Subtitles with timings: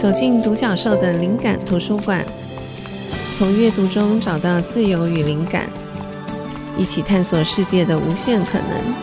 [0.00, 2.24] 走进独角兽的灵感图书馆，
[3.36, 5.68] 从阅读中找到自由与灵感，
[6.76, 8.94] 一起探索世界的无限可能。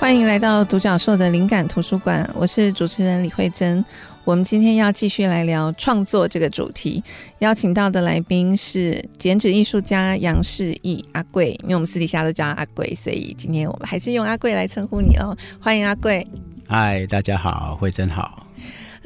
[0.00, 3.84] 欢迎来到独角兽的灵感图书馆，我是主持人李慧珍。
[4.28, 7.02] 我们今天要继续来聊创作这个主题，
[7.38, 15.34] 邀请到的来宾是剪纸艺术家杨世义阿贵，因为我们私底下都叫阿贵，所以今天我们还是用阿贵来称呼你哦。
[15.58, 16.26] 欢迎阿贵。
[16.66, 18.46] 嗨，大家好，慧珍好。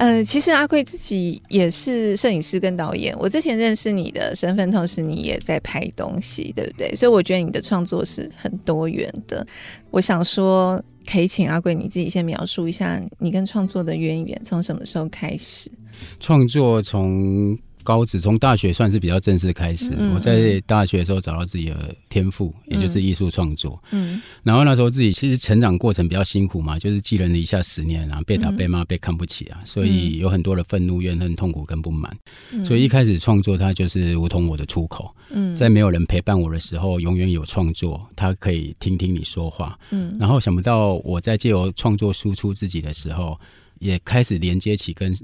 [0.04, 3.16] 嗯，其实阿贵自己也是摄影师跟导演。
[3.20, 6.92] 我之前认识你的身份，同时你也在拍东西，对不对？
[6.96, 9.46] 所以我觉得你的创作是很多元的。
[9.92, 15.70] 我想说，可以请阿贵你自己先描述一下你跟创作的渊源，从什么时候开始？
[16.18, 17.56] 创作从。
[17.82, 19.92] 高职从大学算是比较正式开始。
[20.14, 23.82] 我在大学的时候找到自己的天赋，嗯、也就是艺术创作。
[23.90, 32.16] 嗯，然后那时候自己其实成长过程比较辛苦嘛，就是寄人篱下十年，然后被打、被骂、被看不起啊，所以有很多的愤怒、怨恨、痛苦跟不满。
[32.52, 35.14] 嗯、所以一开始创作它就是如同我的出口。
[35.30, 39.78] 嗯，在没有人陪伴我的时候，永远有创作，他可以听听你说话。
[39.90, 43.38] 嗯，然后想不到我在借由创作输出自己的时候，
[43.78, 45.14] 也开始连接起跟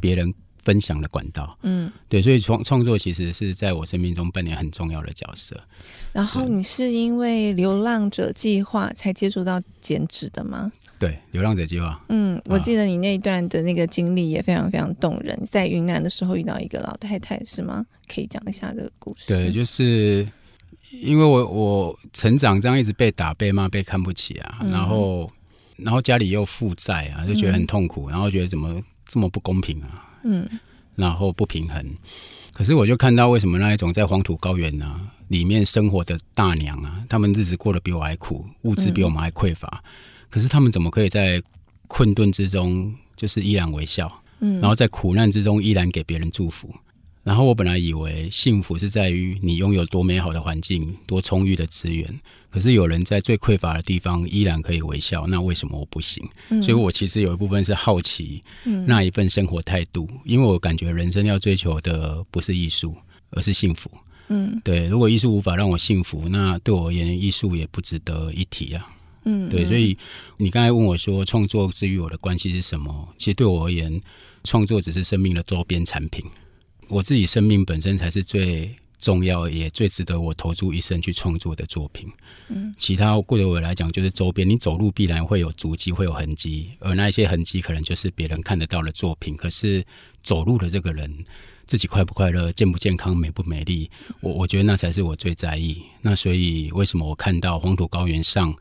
[0.00, 0.32] 别人。
[0.64, 5.60] 分享的管道，嗯，对，所以创创作其实是在我生命中扮演很重要的角色。
[6.12, 10.72] 然后你是因为流浪者计划才接触到剪纸的吗？
[10.98, 12.00] 对，流浪者计划。
[12.08, 15.38] 嗯，我记得你那一段的那个经历也非常非常动人。
[15.44, 17.84] 在云南的时候遇到一个老太太，是吗？
[18.08, 19.36] 可以讲一下这个故事。
[19.36, 20.26] 对，就是
[20.92, 25.30] 因为我我成长这样一直被打、被骂、被看不起啊，嗯、然后
[25.76, 30.08] 然后家里又负债啊，就觉得很痛苦，嗯、然后觉得怎么这么不公平啊。
[30.24, 30.48] 嗯，
[30.96, 31.84] 然后不平衡，
[32.52, 39.90] 可是我就看到为什么那一种在黄土高原呢、啊、里面生活的大娘啊，他们日子过得比我还苦，物质比我们还匮乏，嗯、
[40.30, 41.42] 可是他们怎么可以在
[41.86, 46.74] 困顿之中就是依然微笑，嗯，然后在苦难之中依然给别人祝福。
[47.24, 56.22] 然后我本来以为幸福是在于你拥有多美好的环境、多充裕的资源，可是有人在最匮乏的地方依然可以微笑，那为什么我不行？
[56.50, 58.42] 嗯、所以我其实有一部分是好奇
[58.86, 62.94] 那一份生活态度，嗯、因为我感觉人生要追求的不是艺术，
[63.30, 63.90] 而是幸福。
[64.28, 68.86] 嗯，对，如果艺术无法让我幸福，那对我而言，艺术也不值得一提啊。
[69.24, 69.96] 嗯，对，所以
[70.36, 73.08] 你刚才问我说，创作之于我的关系是什么？
[73.16, 73.98] 其实对我而言，
[74.42, 76.22] 创作只是生命的周边产品。
[76.88, 82.10] 我自己生命本身才是最重要，也最值得我投注一生去创作的作品。
[82.48, 89.36] 嗯，其他对我来讲就是周边，你走路必然会有足迹，会有痕迹，而那一些痕迹可能就是别人看得到的作品。
[89.36, 89.84] 可是
[90.22, 91.24] 走路的这个人
[91.66, 93.90] 自己快不快乐、健不健康、美不美丽，
[94.20, 95.82] 我我觉得那才是我最在意。
[96.02, 98.54] 那所以为什么我看到黄土高原上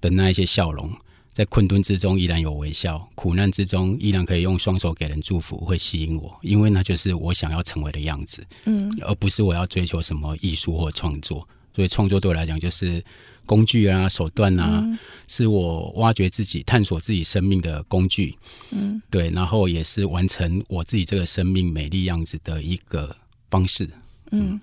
[0.00, 0.92] 的那一些笑容？
[1.40, 11.48] 在困顿之中依然有微笑，苦难之中依然可以用双手给人祝福，会吸引我，因为那就是我想要成为的样子，嗯，而不是我要追求什么艺术或创作。
[11.74, 13.02] 所以创作对我来讲就是
[13.46, 14.98] 工具啊、手段啊，嗯、
[15.28, 18.36] 是我挖掘自己、探索自己生命的工具，
[18.72, 23.16] 嗯，对，然后也是完成我自己这个生命美丽样子的一个
[23.48, 23.88] 方式，
[24.30, 24.50] 嗯。
[24.50, 24.60] 嗯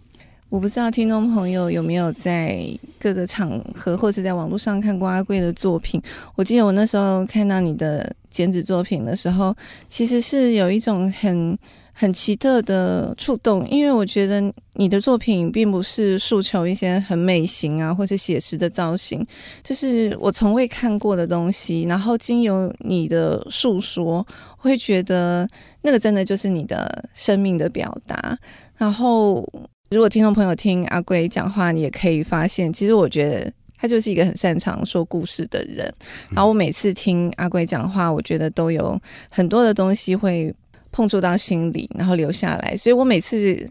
[0.49, 2.65] 我不知道听众朋友有没有在
[2.97, 6.01] 各个场合或者在网络上看过阿贵的作品。
[6.35, 9.53] 我记得我那时候看到你的剪纸作品的时候，
[9.89, 11.57] 其实是有一种很
[11.91, 14.41] 很奇特的触动，因为我觉得
[14.75, 19.25] 你的作品并不是诉求一些很美型啊，或是写实的造型，
[19.61, 21.83] 就是我从未看过的东西。
[21.83, 24.25] 然后经由你的诉说，
[24.55, 25.45] 会觉得
[25.81, 28.37] 那个真的就是你的生命的表达。
[28.77, 29.45] 然后。
[29.89, 35.93] 如果听众朋友听阿贵讲话，你也可以发现，其实我觉得他就是一个很擅长说故事的人。
[36.31, 38.99] 然后我每次听阿贵讲话，我觉得都有
[39.29, 40.53] 很多的东西会
[40.91, 42.75] 碰触到心里，然后留下来。
[42.75, 43.65] 所以我每次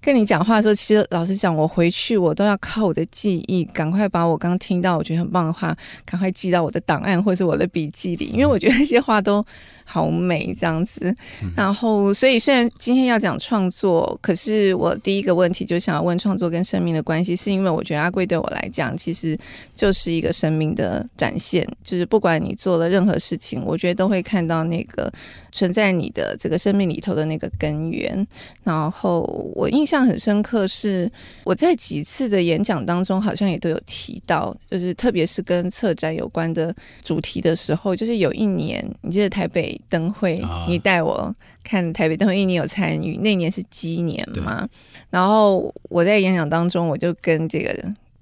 [0.00, 9.44] 跟你讲话的时候，其实老实讲，我回去我都要靠我的记忆，赶快把我刚刚听到我觉得很棒的话，赶快记到我的档案或是我的笔记里，因为我觉得那些话都。
[9.90, 11.12] 好美这样子，
[11.56, 19.36] 然后所以虽然今天要讲创作，可是我第一个问题就想要问创作跟生命的关系，是因为我觉得阿贵对我来讲其实
[19.74, 25.12] 就是一个生命的展现，就是不管你做了任何事情，我觉得都会看到那个
[25.50, 28.24] 存在你的这个生命里头的那个根源。
[28.62, 29.22] 然后
[29.56, 31.10] 我印象很深刻是
[31.42, 36.72] 我在几次的演讲当中好像也都有提到，就是特别是跟策展有关的
[37.02, 39.79] 主题的时候，就是有一年你记得台北。
[39.88, 41.34] 灯会，你带我
[41.64, 43.16] 看台北灯会，因为你有参与。
[43.18, 44.68] 那年是鸡年嘛，
[45.10, 47.74] 然后我在演讲当中，我就跟这个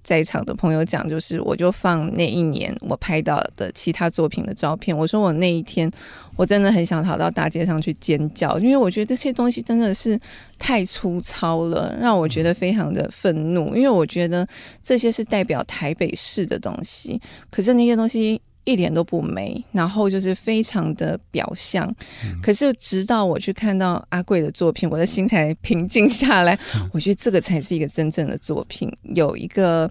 [0.02, 4.96] 在场的朋友讲，就是我就放那一年我拍到的其他作品的照片。
[4.96, 5.90] 我说我那一天
[6.36, 10.18] 我真的很想跑到大街上去尖叫，因为我觉得这些东西真的是
[10.58, 13.74] 太粗糙了，让我觉得非常的愤怒。
[13.76, 14.46] 因为我觉得
[14.82, 17.20] 这些是代表台北市的东西，
[17.50, 18.40] 可是那些东西。
[18.68, 21.86] 一点都不美，然后就是非常的表象。
[22.22, 26.54] 嗯、可是直到我去看到阿贵的作品，我的心才平静下来。
[26.74, 29.90] 嗯、我觉得这个才是一个真正的作品，有一个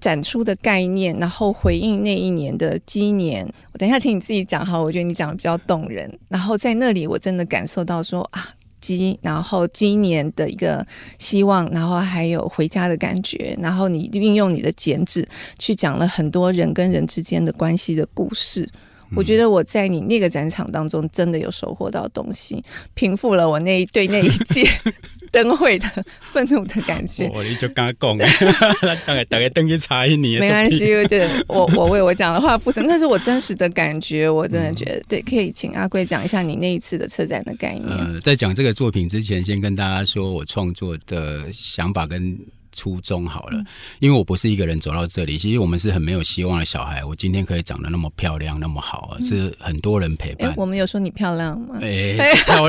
[0.00, 3.46] 展出的概念，然后回应那一年的鸡年。
[3.72, 6.10] 我等一下请你自己讲哈，我觉得你讲的比较动人。
[6.28, 8.48] 然后在那里，我真的感受到说啊。
[8.80, 10.86] 鸡，然后今年的一个
[11.18, 15.26] 希望，然后还有回家的感觉，然后你运用你的剪纸
[15.58, 18.68] 去讲了很多人跟人之间的关系的故事。
[19.14, 22.62] 我觉得我在你那个展场当中真的有收获到东西，
[22.94, 24.68] 平复了我那一对那一届
[25.30, 25.86] 灯会的
[26.32, 27.30] 愤怒的感觉。
[27.34, 28.28] 我就刚刚讲，
[29.06, 30.40] 大概大概等于差一年。
[30.40, 34.28] 没关系，对，我我为我讲的话负责，那是我真实的感觉。
[34.28, 37.88] 我真的觉得，对，可以请阿贵讲一下你那一次的策展的概念。
[37.88, 42.38] 呃，在讲这个作品之前，先跟大家说我创作的想法跟。
[42.78, 43.60] 初衷好了，
[43.98, 47.04] 因为我不是一个人走到这里，其实我们是很没有希望的小孩。
[47.04, 50.48] 我今天可以长得那么漂亮，那么好，是很多人陪伴。
[50.48, 51.74] 欸、我们有说你漂亮吗？
[51.82, 52.68] 哎、 欸，漂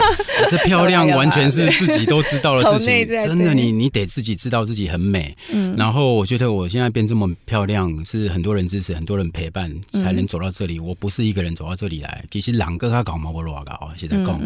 [0.50, 3.08] 这漂亮 完全是自己都知道的事情。
[3.22, 5.38] 真的，你你得自己知道自己很美。
[5.52, 10.80] 嗯，然后我觉得我现在变这么漂亮，是很多人支持，很多人陪伴，才能走到这里。
[10.80, 14.40] 我不是一个人走到这里来，其实朗哥他搞毛不乱搞，现在搞。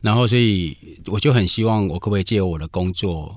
[0.00, 0.76] 然后，所以
[1.06, 3.34] 我就很希望，我可不可以借由我的工作。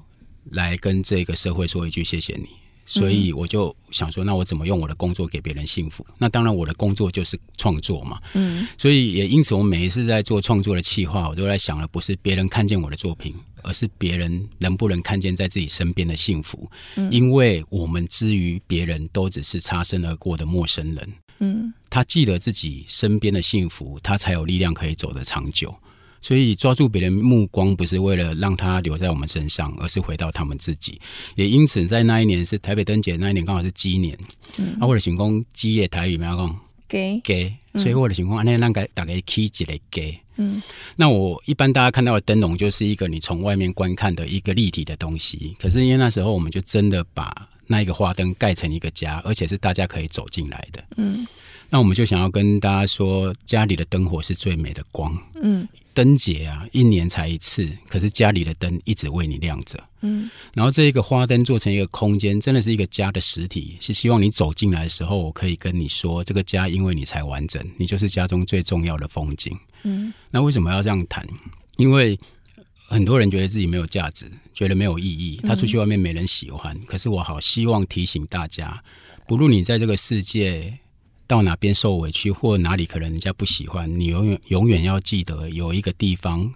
[0.51, 2.49] 来跟这个社会说一句谢谢你，
[2.85, 6.05] 所以我就想说，那我怎么用我的工作给别人幸福？
[6.17, 8.19] 那当然，我的工作就是创作嘛。
[8.33, 16.69] 嗯，所以也因此，我每一次在做创作的企划，我都在想的不是别人看见我的作品，而是别人能不能看见在自己身边的幸福。
[16.95, 21.13] 嗯，因为我们之于别人都只是擦身而过的陌生人。
[21.39, 25.75] 嗯，他记得自己身边的幸福，他才有力量可以走得长久。
[26.23, 30.99] 所以抓住别人目光，不是为了让他留在我们身上，而是回到他们自己。
[31.35, 34.17] 也因此，在那一年是台北灯节那一年，刚好是鸡年。
[34.57, 40.17] 嗯，啊，我的情况鸡业台语没有讲给给，所以我的情况那让个大概起一个给。
[40.37, 40.61] 嗯，
[40.95, 45.55] 那我一般大家看到的灯笼就是一个你从外面观看的一个立体的东西。
[45.59, 50.83] 可是因为那时候我们就真的把那一个花灯盖成一个家，而且是大家可以走进来的。
[50.97, 51.27] 嗯，
[51.73, 55.17] 那我们就想要跟大家说，家里的灯火是最美的光。
[55.41, 55.67] 嗯。
[55.91, 59.79] 灯节啊，一年才一次，可是家里的灯一直为你亮着。
[60.01, 69.55] 嗯，然后这一个花灯做成一个空间，真的是一个家的实体，是希望你走进来的时候，我可以跟你说，这个家因为你才完整，你就是家中最重要的风景。
[69.83, 71.27] 嗯，那为什么要这样谈？
[71.77, 72.19] 因为
[72.87, 76.75] 很多人觉得自己没有价值，觉得没有意义，他出去外面没人喜欢。
[76.75, 78.83] 嗯，可是我好希望提醒大家，
[79.27, 80.79] 不论你在这个世界。
[81.25, 86.53] 到哪边受委屈，或哪里可能人家不喜欢你，永远永远要记得有一个地方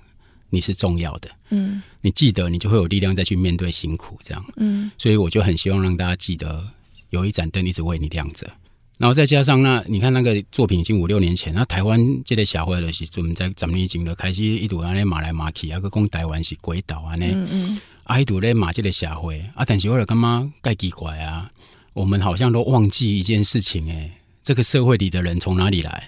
[0.50, 1.30] 你是重要的。
[1.50, 4.18] 嗯，你记得，你就会有力量再去面对辛苦。
[4.22, 6.66] 这样，嗯，所以我就很希望让大家记得，
[7.10, 8.50] 有一盏灯一直为你亮着。
[8.98, 21.50] 然后再加上那，你看那个作品已经五六年前，那台湾这个社会的是我们在十年前就开始一度安尼骂来骂去，啊，个讲台湾是鬼岛啊，呢，嗯嗯，啊，一度咧骂这个社会啊，但是我了感觉怪奇怪啊，
[21.94, 24.12] 我们好像都忘记一件事情，诶。
[24.48, 26.08] 这个社会里的人从哪里来？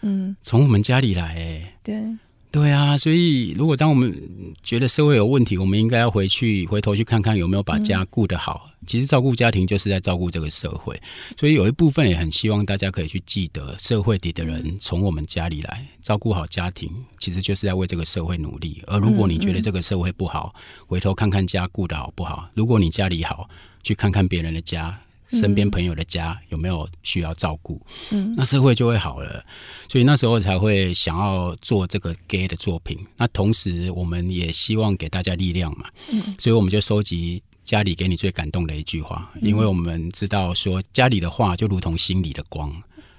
[0.00, 1.36] 嗯，从我们家里来。
[1.36, 2.02] 哎，对，
[2.50, 2.98] 对啊。
[2.98, 4.12] 所以，如果当我们
[4.60, 8.66] 觉得社会有问题，我们应该要回去回头去看看有没有把家顾得好。
[8.66, 11.00] 嗯，其实，照顾家庭就是在照顾这个社会。
[11.38, 18.82] 所以，有一部分也很希望大家可以去记得，社会里的人从我们家里来，照顾好家庭，其实就是在为这个社会努力。
[18.88, 20.52] 而如果你觉得这个社会不好，
[20.88, 22.50] 回头看看家顾得好不好。
[22.54, 23.48] 如果你家里好，
[23.84, 24.98] 去看看别人的家。
[25.32, 27.80] 身边朋友的家有没有需要照顾？
[28.10, 29.44] 嗯，那社会就会好了。
[29.88, 32.98] 所以那时候才会想要做这个 gay 的作品。
[33.16, 35.86] 那同时，我们也希望给大家力量嘛。
[36.10, 42.70] 嗯，所以我们就收集家里给你最感动的一句话，因为我们知道说家里的话就如同心里的光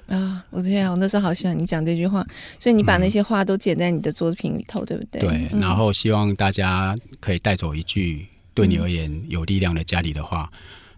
[0.08, 0.44] 啊。
[0.50, 2.25] 我之前我那时候好喜欢你讲这句话，
[2.60, 5.22] 所以你把那些话都剪在你的作品里头，对不对？
[5.22, 5.50] 对。
[5.60, 10.51] 然后希望大家可以带走一句对你而言有力量的家里的话。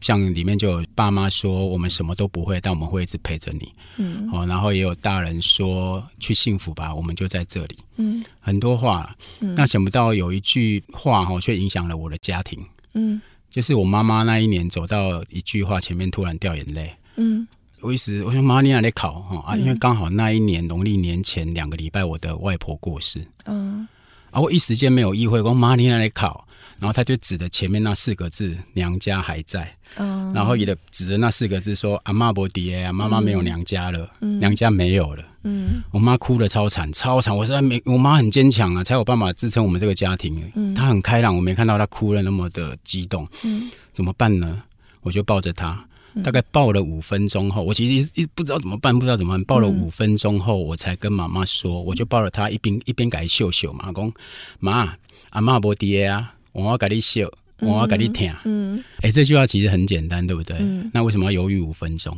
[0.04, 3.74] 像里面就有爸妈说，我们什么都不会，但我们会一直陪着你。
[3.98, 7.78] 嗯，哦，然后也有大人说，去幸福吧，我们就在这里。
[7.96, 12.60] 嗯，很多话，嗯，那想不到有一句话哈，却影响了我的家庭。
[12.94, 16.94] 嗯，就是我妈妈那一年走到一句话前面，突然掉眼泪。
[17.16, 17.48] 嗯，
[17.82, 23.26] 我一时我说妈，你还在考哈啊，因为刚好那一年农历年前两个礼拜，我的外婆过世。
[23.46, 23.88] 嗯，
[24.32, 26.46] 啊，我一时间没有意会，我妈你还在考。
[26.80, 37.36] 然后他就指着前面那四个字“娘家还在”，嗯，然后也得指着那四个字说“阿妈不爹啊，妈妈没有娘家了，嗯、娘家没有了。”嗯，我妈哭的超惨，超惨。
[37.36, 40.42] 我说没，我妈很坚强啊，才有办法支撑我们这个家庭。
[40.56, 43.28] 嗯，她很开朗，我没看到她哭了那么的激动。
[43.44, 44.64] 嗯，怎么办呢？
[45.02, 45.86] 我就抱着她，
[46.24, 49.44] 大概抱了五分钟后，我其实一直不知道怎么办，不知道怎么办。
[49.44, 54.14] 抱了五分钟后，我才跟妈妈说，我就抱着她一边一边给她秀秀嘛，讲
[54.60, 54.96] 妈，
[55.32, 56.34] 阿妈不爹啊。
[56.54, 57.28] 我要给你笑，
[57.66, 58.34] 我要给你听。
[58.46, 60.58] 嗯，哎、欸，这句话其实很简单，对不对？
[60.60, 62.18] 嗯，那为什么要犹豫五分钟？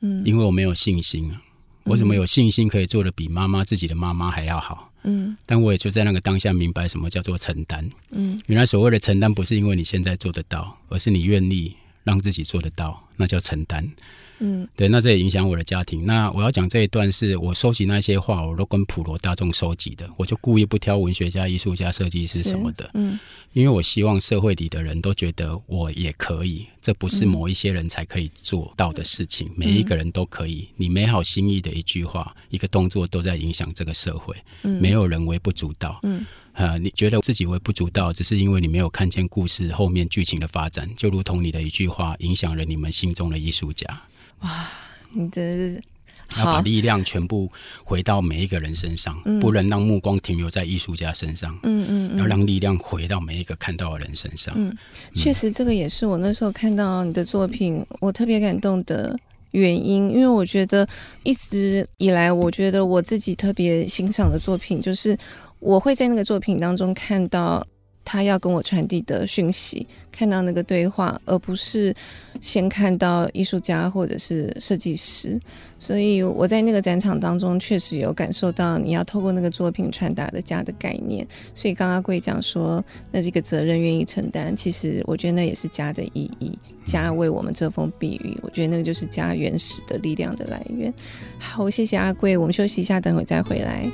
[0.00, 1.42] 嗯，因为我没有信心啊。
[1.84, 4.92] 我怎么有信心可以做的比妈妈自己的妈妈还要好？
[5.04, 7.88] 嗯，但我也就在那个当下明白什么叫做承担。
[8.10, 13.88] 嗯，原来所谓的承担不是因为你现在做得到，而是你愿意让自己做得到，那叫承担。
[14.38, 16.04] 嗯，对，那这也影响我的家庭。
[16.06, 20.08] 那我要讲这一段是我收集那些话，我都跟普罗大众收集的。
[20.16, 23.18] 我就故意不挑文学家、艺术家、设计师什么的，嗯，
[23.52, 30.68] 因为我希望社会里的人都觉得我也可以，这不是某一些人才可以做到的事情，嗯、每一个人都可以。
[30.76, 34.36] 你美好心意的一句话、一个动作，都在影响这个社会。
[34.62, 35.98] 嗯，没有人微不足道。
[36.04, 44.02] 嗯，啊，你觉得自己微不足道，只是因为你没有看见故事后面剧情的发展，就如同你的一句话，影响了你们心中的艺术家。
[44.42, 44.68] 哇，
[45.10, 45.82] 你的
[46.38, 47.50] 要把力量全部
[47.84, 51.56] 回到每一个人身上，嗯、不能让目光停留在艺术家身上。
[51.62, 54.54] 嗯嗯，嗯要让力量回到每一个看到的人身上。
[54.56, 54.76] 嗯，
[55.14, 59.16] 确实，这个也是我那时候看到你的作品，我特别感动的
[59.52, 60.10] 原因。
[60.10, 60.86] 因为我觉得
[61.22, 65.16] 一直以来，我觉得我自己特别欣赏的作品，就是
[65.60, 67.64] 我会在那个作品当中看到。
[68.06, 71.94] 他要跟我传递的讯息，看到那个对话，而不是
[72.40, 75.38] 先看到艺术家或者是设计师。
[75.78, 81.26] 所以我在那个展场当中，确实有感受到你要透过那个作品传达的家的概念。
[81.54, 86.56] 所以刚刚贵讲说，那这个责任愿意承担，其实我觉得那也是家的意义。
[86.86, 90.94] 家为我们遮风避雨，我觉得那个就是家原始的力量的来源。
[91.36, 93.84] 好，谢谢阿贵，我们休息一下，等会再回来。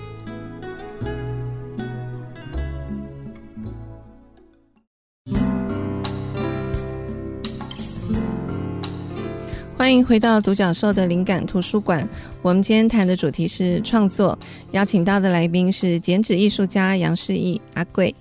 [9.92, 12.08] 欢迎回到独角兽的灵感图书馆。
[12.40, 14.38] 我们今天谈的主题是创作，
[14.70, 18.14] 邀请到的来宾是剪纸艺术家杨世义阿贵。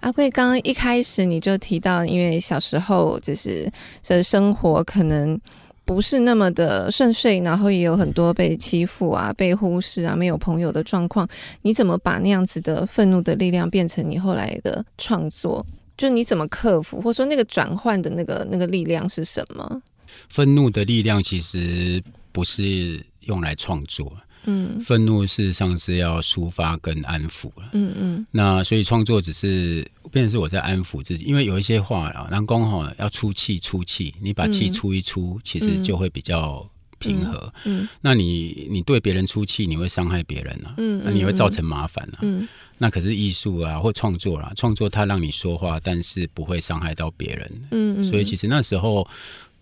[0.00, 3.70] 阿贵，刚刚一开始你就提到，因为小时候就是
[4.02, 5.38] 这生活可能
[5.84, 11.28] 不是那么的顺遂，然后也有很多被欺负啊、被忽视啊、没有朋友的状况。
[11.60, 15.66] 你怎么把那样子的愤怒的力量变成你后来的创作？
[15.94, 19.82] 就你怎么克服，或者说那个转换的那个那个力量是什么？
[20.28, 22.02] 愤怒的力量其实
[22.32, 37.88] 不是用来创作，嗯，愤怒事实上是要抒发跟安抚，嗯嗯，那所以创作只是变成是我在安抚自己，因为有一些话啊，南宫哈要出气出气，你把气出一出，嗯、其实就会比较平和，嗯，嗯。
[38.00, 49.06] 那你你对别人出气，你会伤害别人啊，嗯，那你会造成麻烦啊，嗯，那可是艺术啊或创作啦，创作它让你说话，但是不会伤害到别人，嗯嗯，所以其实那时候。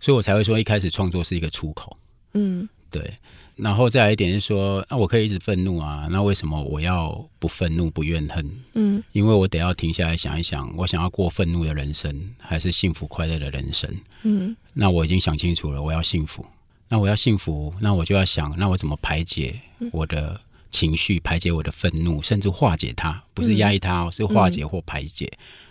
[0.01, 1.97] 所以我才会说，一开始创作是一个出口。
[2.35, 3.13] 嗯，对。
[3.57, 8.51] 然后再来一点是说，那、啊、我可以一直愤怒啊，那为什么我要不愤怒、不怨恨？
[8.73, 13.95] 嗯，因为我得要停下来想一想，我想要过愤怒的人生，还是幸福快乐的人生？
[14.23, 16.45] 嗯，那我已经想清楚了，我要幸福。
[16.89, 19.61] 那我要幸福，那我就要想，那我怎么排解
[19.93, 20.41] 我的
[20.71, 25.31] 情绪，排解我的愤怒，甚至化解它，不是压抑它，是化解或排解。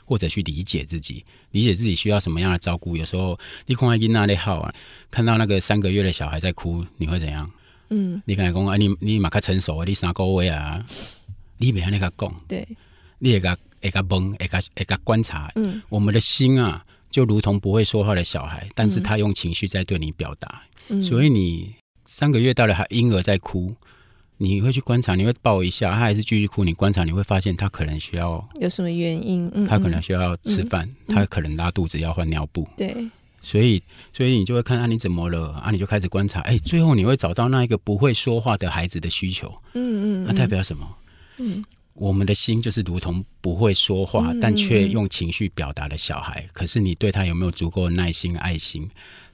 [0.09, 2.97] 或者去理解自己，理解自己需要什么样的照顾。
[2.97, 4.73] 有时候你看囡仔咧好啊，
[5.11, 7.47] 看到那个三个月的小孩在哭，你会怎样？
[7.89, 8.75] 嗯，你敢讲啊？
[8.75, 9.85] 你你马克成熟啊？
[9.85, 10.83] 你三个月啊？
[11.57, 12.67] 你别那个讲，对，
[13.19, 15.51] 你也个也个懵，也个也个观察。
[15.53, 20.63] 嗯，我们的心啊，就如同不会说话的小孩，但是他用情绪在对你表达。
[20.87, 21.75] 嗯，所以你
[22.05, 23.75] 三个月大的婴儿在哭。
[24.41, 26.63] 你会去观察，你会抱一下，他还是继续哭。
[26.63, 29.51] 你观察，你会发现他可能需要有什么原因？
[29.53, 32.65] 嗯，他可能需要吃饭，他可能拉肚子要换尿布。
[32.77, 32.95] 对，
[33.41, 35.71] 所以，所以你就会看啊，你怎么了啊？
[35.71, 39.53] 你就开始观察，哎，最后你会找到那一个不会说话的孩子的需求。
[39.73, 40.87] 嗯嗯，那代表什么？
[41.37, 41.61] 嗯，
[41.93, 46.47] 我们的心就是如同不会说话，嗯、但却用情绪表达的小孩。
[46.53, 48.89] 可是你对他有没有足够的耐心、爱心？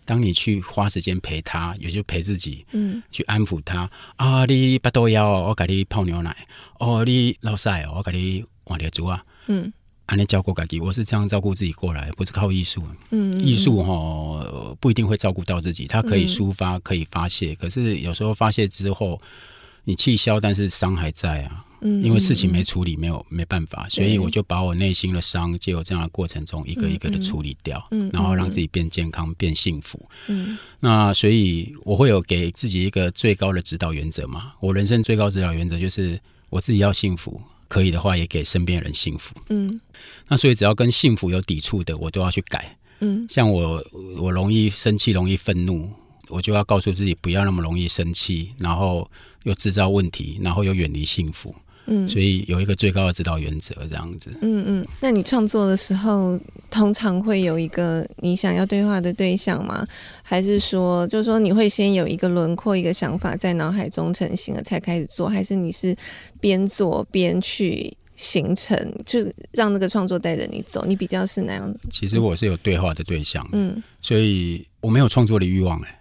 [0.06, 6.48] 当你去花时间陪他，也就陪自己，嗯，去安抚他啊，你巴肚枵，我给你泡牛奶。
[6.80, 9.24] 哦，你老晒，我给你换点粥啊。
[9.48, 9.74] 嗯，
[10.06, 12.84] 安尼照顾自己，我是这样照顾自己过来，不是靠艺术。
[13.10, 17.56] 嗯，艺术哈不一定会照顾到自己，它可以抒发，可以发泄。
[17.56, 19.20] 可是有时候发泄之后，
[19.84, 21.65] 你气消，但是伤还在啊。
[21.82, 39.79] 嗯，因为事情没处理，没有没办法，所以我就把我内心的伤，借由这样的过程中，一个一个的处理掉，嗯，然后让自己变健康，变幸福，嗯，那所以我会有给自己一个最高的指导原则嘛，我人生最高指导原则就是我自己要幸福，可以的话也给身边人幸福，嗯，
[40.27, 43.86] 那所以只要跟幸福有抵触的，我都要去改，嗯，像我
[44.17, 45.89] 我容易生气，容易愤怒。
[46.29, 49.08] 我就要告诉自己不要那么容易生气，然后
[49.44, 51.53] 又制造问题，然后又远离幸福。
[51.88, 54.32] 嗯，所以有一个最高的指导原则，这样子。
[54.42, 54.88] 嗯嗯。
[55.00, 56.39] 那你创作的时候，
[56.72, 59.86] 通常会有一个你想要对话的对象吗？
[60.24, 65.30] 还是说，就是说你会先有一个轮廓、一个想法在脑海中成型了才开始做？
[65.30, 65.96] 还是你是
[66.39, 69.20] 边做边去形成，就
[69.51, 70.84] 让那个创作带着你走？
[70.86, 71.75] 你比较是哪样？
[71.92, 75.95] 其实我是有对话的对象，嗯，所以我没有创作的欲望，哎。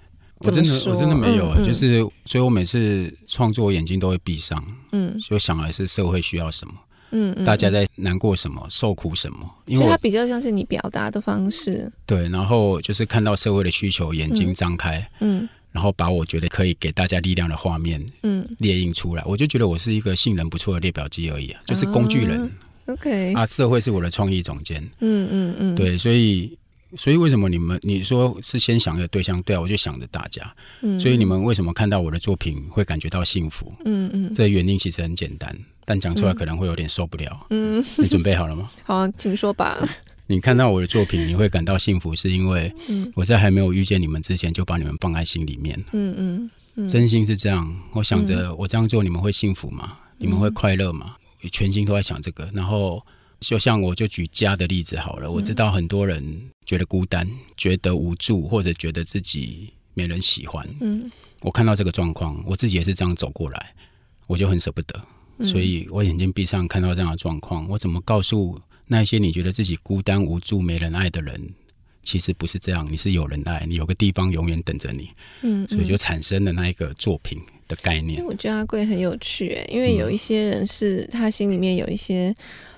[0.45, 6.75] 我真的我真的没有，嗯嗯、就是所以，我每次创作，我眼睛都会闭上，嗯，就想的是社会需要什么，
[7.13, 15.49] 嗯，嗯大家在难过什么，受苦什么，因为它比较像是你表达的方式，对，然后就是看到社会的需求，眼睛张开，嗯，嗯。
[15.73, 22.41] 然后把我觉得可以给大家力量的画面，嗯，列印出来，我就觉得我是一个性能不错的列表机而已啊，就是工具人、
[22.87, 26.57] 哦、，OK，啊，社会是我的创意总监，嗯嗯嗯，对，所以。
[26.97, 29.43] 所以为什么你们你说是先想一个对象？
[29.43, 30.55] 对啊，我就想着大家。
[30.83, 33.73] 嗯，所以你们为什么看到我的作品会感觉到幸福？
[33.85, 37.47] 嗯嗯，这原因其实很简单，但讲出来可能会有点受不了。
[37.51, 38.71] 嗯，你准备好了吗？
[38.85, 39.77] 好，请说吧。
[40.27, 42.73] 你看到我的作品，你会感到幸福，是因为
[43.15, 45.79] 我在还没有遇见你们之前就把你们放在心里面。
[45.93, 47.75] 嗯嗯，真心是这样。
[47.93, 49.99] 我想着我这样做，你们会幸福吗？
[50.19, 51.17] 你们会快乐吗？
[51.53, 53.05] 全心都在想这个，然后。
[53.47, 60.67] 就像我就举家的例子好了，我知道很多人觉得孤单，觉得无助，或者觉得自己没人喜欢。
[60.81, 61.11] 嗯，
[61.41, 63.75] 我看到这个状况，我自己也是这样走过来，
[64.27, 64.99] 我就很舍不得，
[65.43, 71.39] 所以我眼睛闭上看到这样的状况，我怎么告诉那些你觉得自己孤单无助、没人爱的人，
[72.03, 75.11] 其实不是这样，你是有人爱，你有个地方永远等着你。
[75.43, 78.25] 嗯，所以就产生了那一个作品的概念。
[78.25, 82.35] 我觉得阿贵很有趣，因为有一些人是他心里面有一些。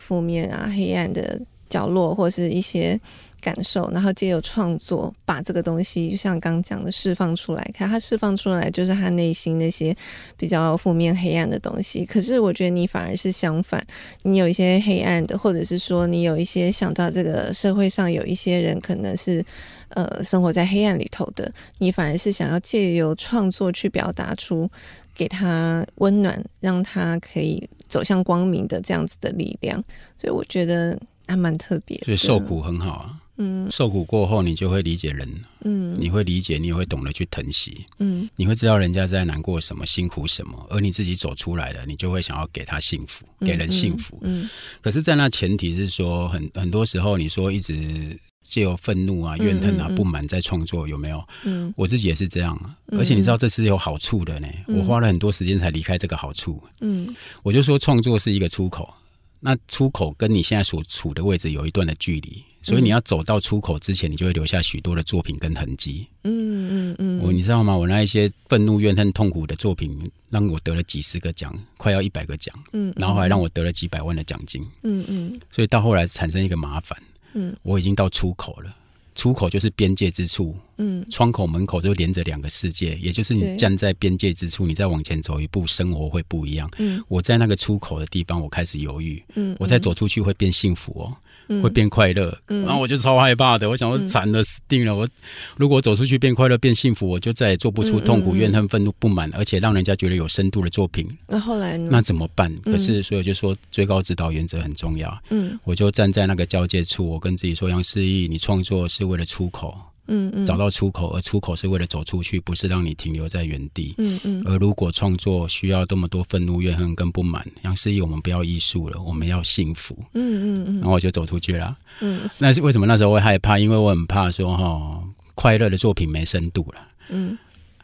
[0.06, 2.98] 负面啊，黑暗的角落，或是一些
[3.40, 7.70] 感受，然后借由创作把这个东西，就像刚讲的释放出来。
[7.74, 9.96] 看他释放出来，就是他内心那些
[10.36, 12.06] 比较负面、黑暗的东西。
[12.06, 13.84] 可是我觉得你反而是相反，
[14.22, 19.44] 你有一些黑暗的，或者是说你有一些想到这个社会上有一些人可能是
[19.88, 24.70] 呃生活在黑暗里头的，你反而是想要借由创作去表达出。
[25.18, 29.82] 给他温暖，让他可以走向光明的这样子的力量，
[30.20, 32.04] 所以我觉得还蛮特别的。
[32.04, 35.28] 所以受苦很好啊，嗯，受苦过后你就会理解人，
[35.64, 44.50] 嗯，你会理解，你也会懂得去疼惜，嗯，你会知道人家在难过什么、辛苦什么，而你自己走出来了，你就会想要给他幸福，给人幸福，嗯，嗯，嗯。
[44.82, 48.18] 可是，在那前提是说，很很多时候你说一直。
[48.48, 51.22] 借由愤怒啊、怨恨啊、不满在创作，有没有？
[51.44, 52.76] 嗯，我自己也是这样啊。
[52.92, 54.48] 而且你知道这是有好处的呢。
[54.68, 56.62] 我花了很多时间才离开这个好处。
[56.80, 58.92] 嗯，我就说创作是一个出口，
[59.40, 66.06] 那出口跟你现在所处的位置有一段的距离，所以你要走到出口之前，你就会留下许多的作品跟痕迹。
[66.24, 67.20] 嗯嗯嗯。
[67.22, 67.76] 我你知道吗？
[67.76, 69.98] 我那一些愤怒、怨恨、痛苦的作品，
[70.30, 72.54] 让我得了几十个奖，快要一百个奖。
[72.72, 74.64] 嗯，然后还让我得了几百万的奖金。
[74.82, 75.40] 嗯嗯。
[75.50, 76.96] 所以到后来产生一个麻烦。
[77.36, 78.74] 嗯，我已经到出口了，
[79.14, 80.56] 出口就是边界之处。
[80.78, 86.70] 嗯，窗口门口就连着两个世界，也就是你站在边界之处，你再往前走一步，生活会不一样。
[86.78, 89.22] 嗯，我在那个出口的地方，我开始犹豫。
[89.34, 91.16] 嗯，我再走出去会变幸福哦。
[91.62, 93.68] 会变快乐，嗯，然后我就超害怕的。
[93.68, 94.94] 我想我惨了，死定了！
[94.94, 95.08] 我
[95.56, 101.08] 如果走出去变快乐、变幸福，我就再也做不出痛苦、怨恨、愤怒、不满，而且让人家觉得有深度的作品。
[101.28, 101.88] 那后来呢？
[101.90, 102.54] 那怎么办？
[102.64, 105.16] 可是，所以我就说，最高指导原则很重要。
[105.30, 109.76] 嗯，我就站在那个交界处，我跟自己说：杨思义，你创作是为了出口。
[110.08, 113.94] 嗯嗯，找到出口，而出口是为了走出去，不是让你停留在原地。
[113.98, 114.42] 嗯嗯。
[114.46, 119.96] 而如果创作需要这么多愤怒、怨恨跟不满，杨思怡，我们不要艺术了，我们要幸福。
[120.14, 120.74] 嗯嗯嗯。
[120.80, 121.76] 然后我就走出去了。
[122.00, 122.28] 嗯。
[122.38, 123.58] 那是为什么那时候会害怕？
[123.58, 125.02] 因为我很怕说哈，
[125.34, 126.88] 快乐的作品没深度了。
[127.08, 127.36] 嗯。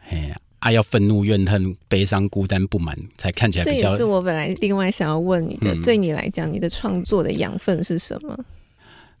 [0.09, 3.87] 哎呀，啊，要愤怒、怨恨、悲伤、孤单、不满，才看起来比较。
[3.87, 8.37] 这也是我本来另外想要问你的，嗯、对你来讲，你的创作的养分是什么？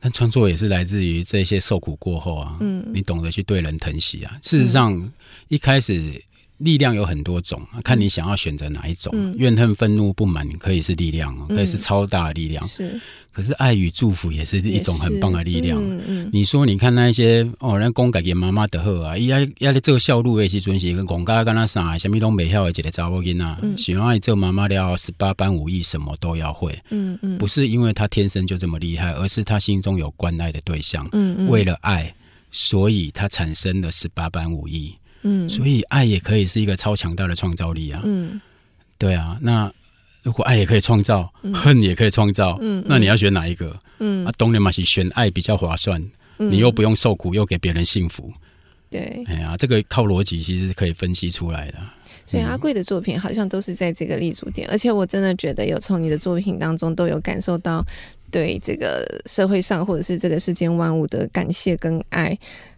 [0.03, 4.37] 但创作也是来自于这些受苦过后啊，嗯，你懂得去对人疼惜啊。
[4.43, 5.11] 事实上，
[5.47, 6.21] 一开始
[6.63, 9.11] 力量有很多种，看你想要选择哪一种。
[9.15, 12.65] 嗯、怨恨、愤怒、不满可以是力量，可以是超大的力量。
[12.67, 12.99] 是。
[13.33, 15.75] 可是爱与祝福也是一种很棒的力量。
[15.81, 26.79] 嗯嗯，你说，你看那些哦，人公改给妈妈的好啊，压压的这个孝路也是遵循一个公家跟他啥，什么都没晓的一个查某囡仔，喜欢爱做妈妈了，十八般武艺什么都要会。
[26.91, 31.09] 嗯嗯，不是因为他天生就这么厉害，而是他心中有关爱的对象。
[31.13, 32.13] 嗯嗯，为了爱，
[32.51, 34.93] 所以他产生了十八般武艺。
[35.23, 38.01] 嗯，所以爱也可以是一个超强大的创造力啊。
[38.03, 38.39] 嗯，
[38.97, 39.71] 对啊，那。
[40.23, 43.77] 如果爱也可以创造，嗯、恨也可以创造，嗯、那你要选哪一个？
[43.99, 46.01] 嗯，啊，当然嘛是选爱比较划算，
[46.37, 48.31] 嗯、你又不用受苦，又给别人幸福。
[48.89, 51.79] 对，哎呀，这个靠逻辑其实是可以分析出来的。
[52.25, 57.85] 所以阿贵的作品好像都是在这个立足点，嗯、而且我真的觉得有从你的作品当中都有感受到
[58.31, 62.29] 对这个社会上或者是这个世间万物的感谢跟爱。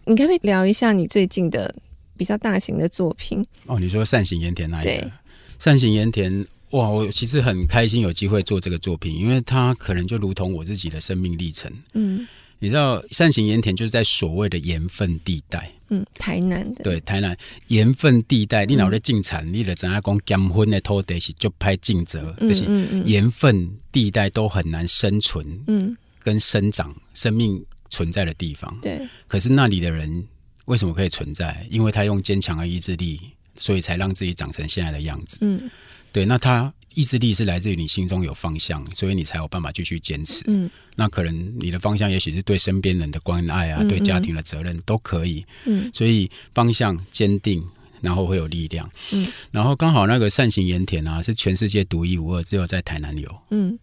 [0.04, 1.72] 你可不可以聊一下你最近的
[2.16, 3.44] 比较大型的作品？
[3.66, 4.90] 哦，你说善行盐田那一个？
[4.90, 5.10] 对，
[5.58, 6.46] 善行盐田。
[6.70, 11.72] 哇，我其实很开心有机会做这个作品，因为它可能就如同我自己的生命历程。
[11.94, 12.26] 嗯，
[12.58, 15.70] 你知道善行盐田就是在所谓的盐分地带。
[15.90, 16.82] 嗯，台南的。
[16.82, 17.34] 对，台南
[17.68, 22.64] 盐分地带，你脑袋进产，你的怎样讲盐分的土地是就拍尽责，就是
[23.04, 28.76] 盐分地带都很难生存，嗯，跟生长生命存在的地方。
[28.82, 30.26] 对，可是那里的人
[30.66, 31.66] 为什么可以存在？
[31.70, 33.20] 因为他用坚强的意志力，
[33.56, 35.38] 所以才让自己长成现在的样子。
[35.40, 35.68] 嗯。
[36.12, 40.42] 对，那他意志力是来自于你心中有方向，所以你才有办法继续坚持。
[40.46, 45.44] 嗯，那可能你的方向也许是对身边人的关爱啊，嗯嗯对家庭的责任都可以。
[45.66, 47.62] 嗯，所以方向坚定，
[48.00, 48.90] 然后会有力量。
[49.12, 53.42] 嗯，然后刚好那个善行盐田啊，是全世界独一无二，只有在台南有。
[53.50, 53.78] 嗯。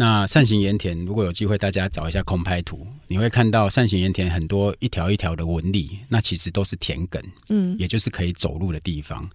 [0.00, 9.28] 那扇形盐田，如果有机会，大家找一下空拍图，你会看到扇形盐田很多一条一条的纹理，那其实都是田埂，嗯，也就是可以走路的地方。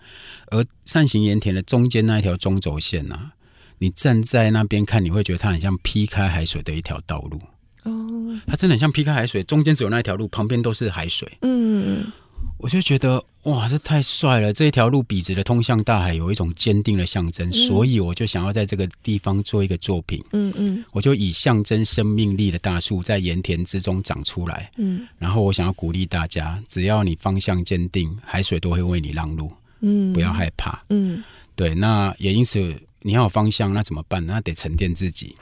[0.52, 3.34] 而扇形盐田的中间那一条中轴线啊，
[3.78, 7.42] 你站在那边看，你会觉得它很像劈开海水的一条道路。
[7.84, 11.30] 哦，它真的很像劈开海水，中间只有那一条路，旁边都是海水。
[11.42, 12.10] 嗯。
[12.58, 14.54] 我就觉得哇，这太帅了！
[14.54, 20.24] 这一条路笔直的通向大海，有一种坚定的象征，嗯、所以我就想要在这个地方做一个作品。
[20.32, 24.72] 嗯嗯，我就以象征生命力的大树在盐田之中长出来。
[24.78, 29.52] 嗯，然后我想要鼓励大家，只要你方向坚定，海水都会为你让路。
[29.82, 30.82] 嗯，不要害怕。
[30.90, 31.22] 嗯，
[31.56, 31.76] 对。
[31.76, 34.26] 那也因此，你要有方向，那怎么办？
[34.26, 35.36] 那得沉淀自己。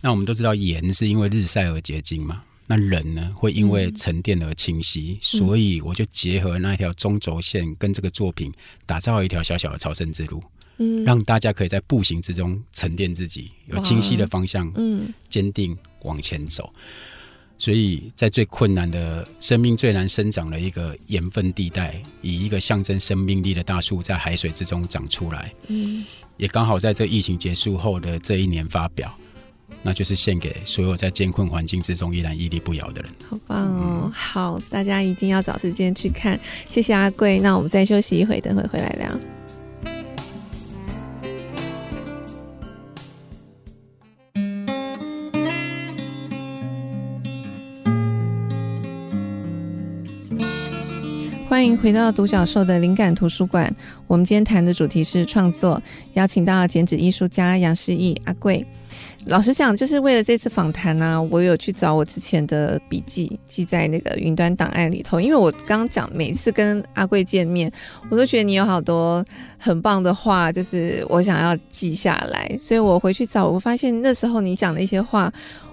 [0.00, 2.42] 那我们都知道，盐是因为日晒而结晶嘛。
[2.66, 8.52] 那人呢，会因为沉淀而清晰，嗯、所以我就结合那一条中轴线跟这个作品，
[8.86, 10.42] 打造了一条小小的朝圣之路，
[10.78, 16.72] 嗯，让大家可以在步行之中沉淀自己，有清晰的方向，嗯，坚定往前走。
[17.58, 26.04] 所以在最困难的生命最难生长的一个盐分地带，以一个象征生命力的大树在海水之中长出来，嗯，
[26.38, 29.16] 也刚好在这疫情结束后的这一年发表。
[29.82, 33.10] 那就是献给所有在艰困环境之中依然屹立不摇的人。
[33.28, 34.02] 好棒哦！
[34.04, 36.38] 嗯、好，大家一定要找时间去看。
[36.68, 39.10] 谢谢阿贵，那我们再休息一会，等会回来聊。
[51.48, 53.72] 欢迎回到独角兽的灵感图书馆。
[54.06, 55.80] 我们今天谈的主题是创作，
[56.14, 58.64] 邀请到剪纸艺术家杨世义阿贵。
[59.26, 65.20] 老实讲，就是为了这次访谈呢，我有去找我之前的笔记，记在那个云端档案里头。
[65.20, 67.70] 因为我刚刚讲，每次跟阿贵见面，
[68.10, 69.24] 我都觉得你有好多
[69.58, 72.54] 很棒的话，就是我想要记下来。
[72.58, 75.32] 所以我回去找，我发现那时候你讲的一些话。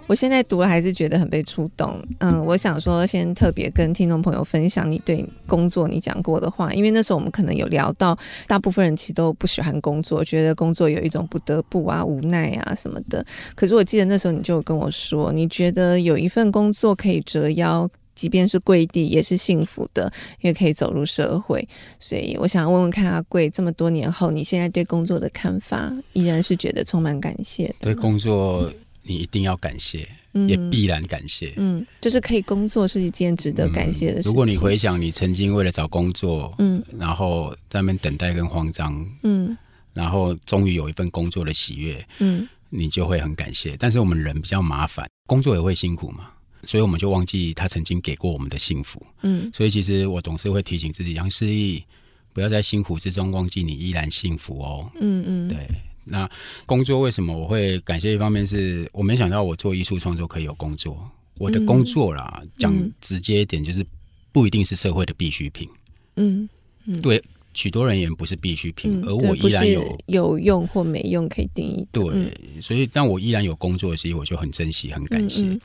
[0.10, 8.18] 我现在读了还是觉得很被触动，嗯，我想说先特别跟听众朋友分享你对工作你讲过的话，因为那时候我们可能有聊到，
[8.48, 13.24] 大部分人其实都不喜欢工作，觉得工作有一种不得不啊、无奈啊什么的。
[13.54, 21.64] 可是我记得那时候你就跟我说，你觉得有一份工作可以折腰，即便是跪地也是幸福的，因为可以走入社会。
[22.00, 27.76] 所以我想问问看阿贵，这么多年后，你现在对工作的看法，依然是觉得充满感谢的？
[27.82, 28.68] 对工作。
[29.10, 30.08] 你一定要感谢，
[30.48, 31.52] 也必然感谢。
[31.58, 34.32] 嗯，就是可以工作是一件值得感谢的事情。
[34.32, 39.58] 如果你回想你曾经为了找工作，嗯，然后在那边等待跟慌张，嗯，
[39.94, 43.76] 然后终于有一份工作的喜悦，嗯，你就会很感谢。
[43.78, 46.30] 但是我们人比较麻烦，工作也会辛苦嘛，
[46.62, 49.04] 所以我们就忘记他曾经给过我们的幸福。
[49.24, 51.84] 嗯，所以其实我总是会提醒自己，杨思义，
[52.32, 54.92] 不要在辛苦之中忘记你依然幸福哦。
[55.02, 55.68] 嗯嗯，对。
[56.10, 56.30] 那
[56.66, 58.14] 工作为什么我会感谢？
[58.14, 61.10] 一方面是我没想到我做艺术创作可以有工作。
[61.38, 63.86] 我的工作啦，讲、嗯、直接一点，就是
[64.34, 65.70] 不一定是社会的必需品。
[66.18, 66.50] 嗯
[66.86, 71.88] 嗯，对，许多人也不是必需品，嗯、而我依然有有用或没用可以定义。
[71.94, 75.58] 对，嗯、所以但我依然有工作的时候，我就很珍惜、很感谢。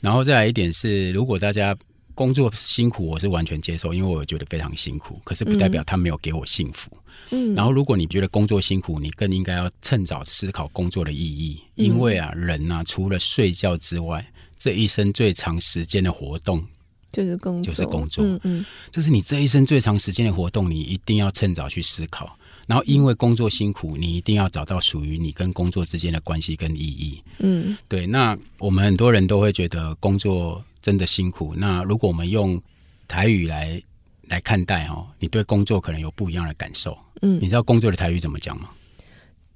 [0.00, 1.76] 然后再来一点是，如果大家
[2.14, 6.90] 工作辛苦，我是完全接受，因为我觉得非常辛苦，可是不代表他没有给我幸福。
[7.30, 14.26] 嗯，然后如果你觉得工作辛苦，你更应该要趁早思考工作的意义，因为啊，人啊，除了睡觉之外，
[14.58, 16.64] 这一生最长时间的活动
[17.10, 18.24] 就是工作，就是工作。
[18.24, 22.36] 嗯嗯，这是你这一生最长时间的活动，你一定要趁早去思考。
[22.68, 27.20] 然后，因为工作辛苦，你一定要找到属于你跟工作之间的关系跟意义。
[27.40, 28.06] 嗯，对。
[28.06, 31.54] 那我们很多人都会觉得工作真的辛苦。
[31.56, 32.60] 那如果我们用
[33.08, 33.80] 台语来
[34.28, 36.98] 来看待哦，你对工作可能有不一样的感受。
[37.22, 38.68] 嗯，你知道工作的台语怎么讲吗？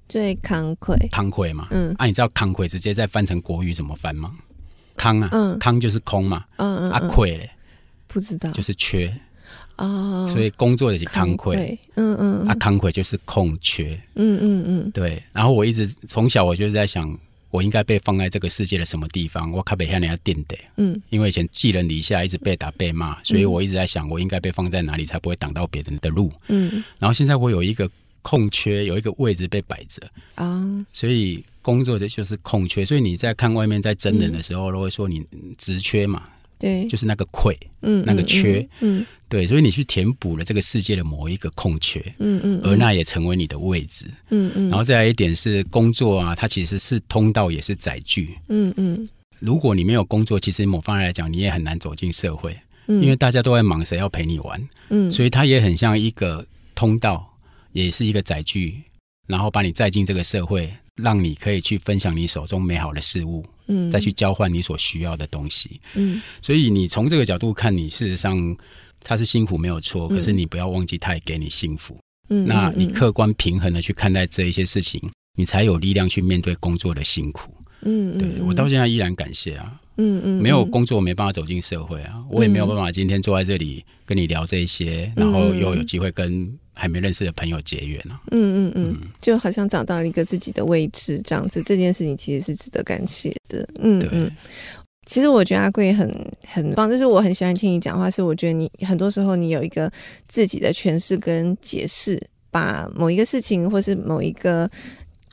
[0.09, 1.67] 最慷慨，慷慨嘛。
[1.73, 4.33] 嗯，啊，你知道慷慨直接再翻成国语怎么翻吗？
[4.97, 6.45] 康啊，嗯，康就是空嘛。
[6.57, 7.51] 嗯嗯，啊，愧嘞，
[8.07, 9.13] 不知道，就是缺。
[9.77, 15.23] 哦，oh, 所以工作的是慷慨，嗯嗯，啊，慷慨就是空缺，嗯嗯嗯，对。
[15.33, 17.15] 然后我一直从小我就是在想，
[17.51, 19.51] 我应该被放在这个世界的什么地方？
[19.53, 26.31] 我卡北向人家垫的，嗯，因为以前寄人篱下，一直被打被骂，所以我一直在想，我应该被放在哪里才不会挡到别人的路？
[26.49, 26.85] 嗯。
[26.99, 27.91] 然后现在我有一个
[28.23, 30.03] 空缺，有一个位置被摆着
[30.35, 30.85] 啊，oh.
[30.93, 32.85] 所以工作的就是空缺。
[32.85, 35.25] 所以你在看外面在真人的时候，都会说你
[35.57, 36.25] 职缺嘛。
[36.59, 42.71] 对，就是那个愧，嗯，那个缺，嗯，嗯对，所以你去填补了这个世界的某一个空缺，嗯嗯，嗯。
[42.71, 49.09] 而那也成为你的位置，嗯嗯，然后再来一点是工作啊，它其实是通道，也是载具，嗯嗯，
[49.39, 57.37] 如果你没有工作，其实某方面来讲，你也很难走进社会，嗯，因为大家都在忙，谁要陪你玩，嗯，所以它也很像一个通道，
[57.73, 58.83] 也是一个载具，
[59.27, 60.73] 然后把你载进这个社会。
[61.03, 68.57] 让你可以去分享你手中美好的事物，嗯，再去交换你所需要的东西，嗯，所以你从这个角度看，你事实上
[69.07, 71.97] 他是辛苦没有错，可是你不要忘记他也给你幸福，
[72.29, 75.01] 嗯，那你客观平衡的去看待这一些事情，
[75.37, 79.81] 你才有力量去面对工作的辛苦，嗯，对，我到现在依然感谢啊。
[79.99, 88.21] 嗯嗯，没有工作没办法走进社会啊，我也没有办法今天坐在这里跟你聊这一些，然后又有机会跟还没认识的朋友结缘啊。
[88.31, 93.67] 嗯嗯嗯，就好像找到了一个自己的位置这样子，这件事情其实是值得感谢的。
[93.79, 94.31] 嗯嗯，
[95.07, 96.07] 其实我觉得阿贵很
[96.47, 99.91] 很棒，就是我很喜欢听你讲话，是我觉得你很多时候你有一个
[100.29, 104.71] 自己的诠释跟解释，把某一个事情或是某一个。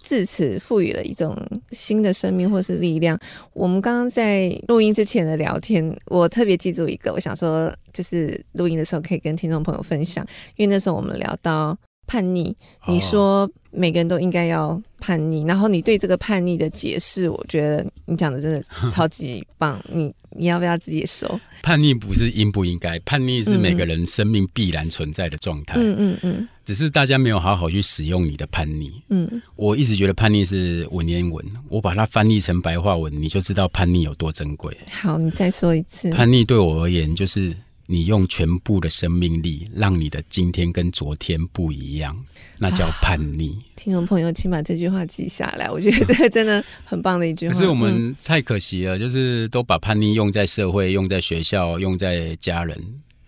[0.05, 1.33] 自此赋予了一种
[1.71, 3.17] 新的生命或是力量。
[3.53, 10.21] 我们刚刚在录音之前的聊天，我特别记住一个，我想说，就是录音的时候可以跟听众朋友分享，
[10.57, 11.75] 因为那时候我们聊到
[12.07, 12.55] 叛逆，
[12.87, 20.13] 你说每个人都应该要叛逆，然后你对这个叛逆的解释，我觉得你讲的真的超级棒，你。
[20.35, 21.39] 你要不要自己说？
[21.61, 25.75] 叛逆不是应不应该，叛逆是每个人生命必然存在的状态。
[25.77, 28.91] 嗯嗯嗯，只是大家没有好好去使用你的叛逆。
[29.09, 34.75] 嗯，我一直觉得叛逆是文言文，我把它翻译成白话文，你就知道叛逆有多珍贵。
[34.89, 36.09] 好，你再说一次。
[36.09, 37.55] 叛逆对我而言就是。
[37.85, 42.17] 你用全部的生命力，让你的今天跟昨天不一样，
[42.57, 43.49] 那叫叛逆。
[43.49, 47.53] 啊、 听众朋友，请把这句话记下来，我觉得这个真的很棒的一句话。
[47.53, 52.77] 可是我们太可惜了，嗯、就是都把叛逆用在社会、用在学校、用在家人。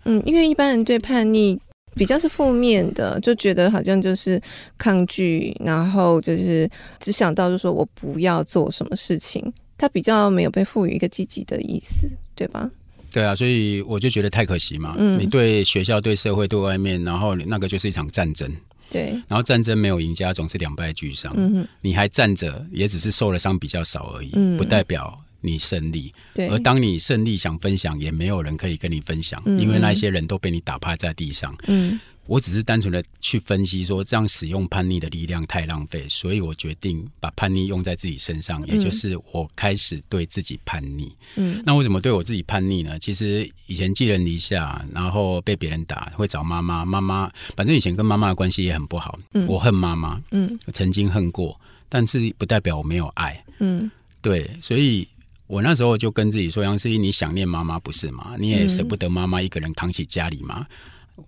[0.04, 1.58] 嗯，因为一般人对叛逆
[1.94, 4.40] 比较是负面的，就觉得好像就是
[4.78, 12.70] 抗拒，然后就是只想到就说我不要做什么事情，他比较没有被赋予一个积极的意思，对吧？
[13.16, 14.94] 对啊，所以我就觉得太可惜嘛。
[14.98, 18.46] 嗯，你对学校、对社会、对外面，然后那个就是一场战争。
[18.90, 21.32] 对，然后战争没有赢家，总是两败俱伤。
[21.34, 26.12] 嗯，你还站着，也只是受了伤比较少而已，嗯，不代表你胜利。
[26.34, 31.56] 对，而当你胜利想分享，也没有人可以跟你分享，嗯，因为那些人都被你打趴在地上。
[31.68, 31.98] 嗯。
[32.26, 41.14] 我只是单纯的去分析说，这样使用叛逆的力量太浪费，所以我决定把叛逆用在自己身上，也就是我开始对自己叛逆。
[41.36, 42.98] 嗯，那为什么对我自己叛逆呢？
[42.98, 49.18] 其实以前寄人篱下，然后被别人打，会找妈妈，妈妈反正以前跟妈妈的关系也很不好。
[49.32, 50.20] 嗯，我恨妈妈。
[50.32, 51.58] 嗯，曾经恨过，
[51.88, 53.40] 但是不代表我没有爱。
[53.60, 53.88] 嗯，
[54.20, 55.06] 对，所以
[55.46, 58.34] 我那时候就跟自己说：“杨思怡，你想念妈妈不是吗？
[58.36, 60.66] 你也舍不得妈妈一个人扛起家里吗？”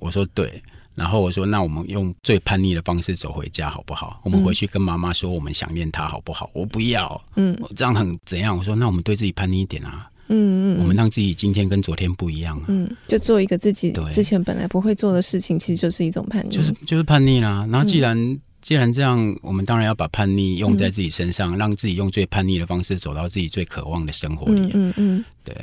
[0.00, 0.60] 我说：“对。”
[0.98, 4.20] 然后我说：“那我们用最叛逆的方式走回家好不好？
[4.24, 8.58] 我们回去跟妈妈说，我们想念她好不好？”我不要，嗯，这样很怎样？
[8.58, 17.64] 我说：“那我们对自己叛逆一点啊，嗯嗯，我们让自己今天跟昨天不一样啊，嗯，就做一个自己之前本来不会做的事情，其实就是一种叛逆，就是就是叛逆啦。
[17.70, 25.24] 然后既然、嗯、既然这样，我们当然要把叛逆用在自己身上，嗯、让自己用最叛逆的方式走到自己最渴望的生活里，嗯嗯，嗯嗯。
[25.44, 25.54] 对。”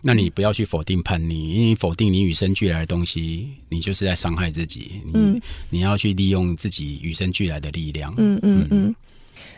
[0.00, 5.02] 那你不要去否定叛逆，因为否定你与生俱来的东西，你就是在伤害自己。
[5.04, 5.40] 你、嗯、
[5.70, 8.14] 你要去利用自己与生俱来的力量。
[8.16, 8.94] 嗯嗯嗯。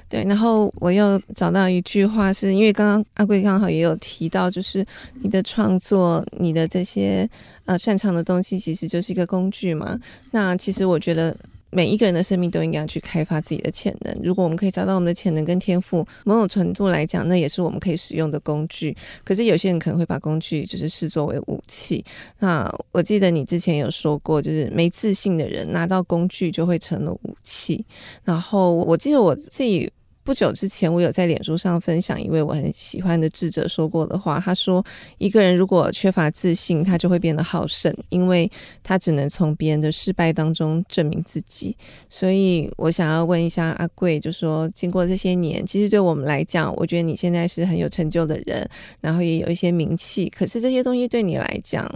[0.07, 4.85] 对，然后我又找到一句话是，是因为刚刚阿贵刚好也有提到，就是
[5.23, 7.29] 你的创作，你的这些
[7.65, 9.99] 呃擅长的东西，其实就是一个工具嘛。
[10.31, 11.37] 那其实我觉得
[11.75, 14.17] 每一个人的生命都应该去开发自己的潜能。
[14.23, 18.97] 如果我们可以找到我们的潜能跟天赋，某种程度来讲，那也是我们可以使用的工具。
[19.25, 22.05] 可是有些人可能会把工具就是视作为武器。
[22.39, 27.85] 那我记得你之前有说过，就是没自信的人拿到工具就会成了武器。
[28.23, 29.93] 然后我记得我自己。
[30.25, 34.41] 不久之前，我有在脸书上分享一位我很喜欢的智者说过的话。
[34.41, 34.85] 他说
[35.19, 38.51] ：“一个人如果缺乏自信，他就会变得好胜，因为
[38.83, 41.77] 他只能从别人的失败当中证明自己。”
[42.09, 48.67] 所以，我想要问一下阿贵，就说经过这些年，其实对我们来讲，我觉得你现在是很有成就的人，
[49.03, 50.31] 然后也有一些名气。
[50.31, 51.87] 可是这些东西对你来讲，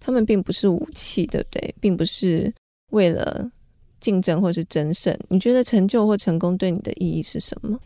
[0.00, 1.74] 他们并不是武器，对不对？
[1.80, 2.52] 并不是
[2.90, 3.48] 为了。
[4.00, 7.78] 竞争或是争胜，你觉得成就或成功对你的意义是什么？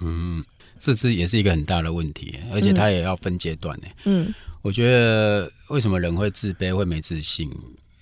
[0.00, 0.44] 嗯，
[0.78, 3.86] 这是也是一个很大的问题，而且它也要分阶段呢。
[4.04, 7.50] 嗯，我觉得为什么人会自卑、会没自信？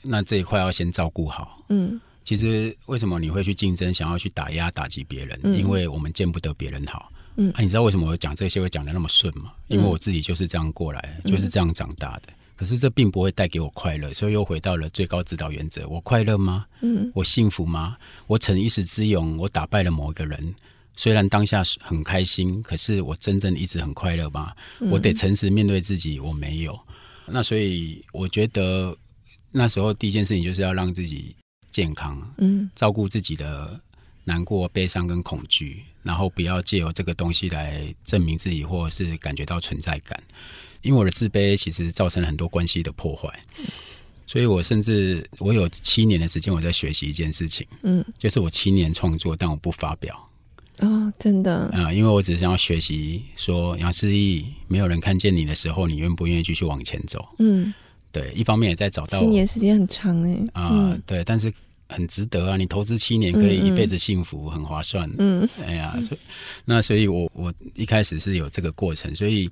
[0.02, 1.62] 那这一块要先照顾好。
[1.68, 5.38] 嗯，其实为什么你会去竞争、想要去打压、打击别人？
[5.42, 7.12] 嗯，因为我们见不得别人好。
[7.36, 9.52] 嗯，啊，你知道为什么我讲这些会讲的那么顺吗？
[9.68, 12.32] 因为我自己就是这样过来，就是这样长大的。
[12.60, 16.66] 可是这并不会带给我快乐，所以又回到了最高指导原则：我快乐吗？
[16.82, 17.96] 嗯，我幸福吗？
[18.26, 20.54] 我逞一时之勇，我打败了某一个人，
[20.94, 24.52] 虽然当下很开心，可是我真正一直很快乐吗？
[24.90, 26.78] 我得诚实面对自己，我没有。
[27.24, 28.94] 那所以我觉得
[29.52, 31.34] 那时候第一件事情就是要让自己
[31.70, 33.80] 健康，嗯，照顾自己的
[34.24, 40.22] 难过、悲伤跟恐惧，然后不要借由这个东西来证明自己，或者是感觉到存在感。
[40.82, 43.28] 因为我的自卑其实造成了很多关系的破坏，
[44.26, 50.28] 所以我甚至我有七年的时间我在学习一件事情，嗯，就是我七年创作，但我不发表。
[50.78, 57.28] 哦，真的啊，因为我只是想要学习，说杨思义，没有人看见你的时候，你愿不愿意继续往前走？
[57.38, 57.74] 嗯，
[58.10, 61.52] 对，一方面也在找到七年时间很长哎，啊，对，但是
[61.88, 65.10] 很值得啊，你投资七年可以一辈子幸福，很划算。
[65.18, 66.20] 嗯，哎呀，所以
[66.64, 69.50] 那所以我我一开始是有这个过程，所以。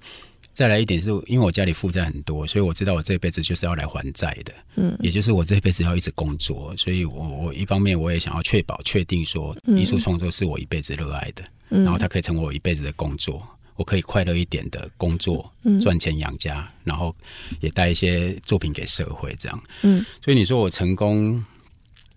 [0.58, 4.52] 再来一点是，因为我家里负债很多，所以我知道我这辈子就是要来还债的。
[4.74, 13.40] 嗯，也就是我这辈子要一直工作，所以我我一方面我也想要确保确定说，艺术创作是我一辈子热爱的，嗯，然后它可以成为我一辈子的工作，
[13.76, 15.48] 我可以快乐一点的工作，
[15.80, 17.14] 赚钱养家，然后
[17.60, 19.62] 也带一些作品给社会，这样。
[19.82, 21.40] 嗯，所以你说我成功，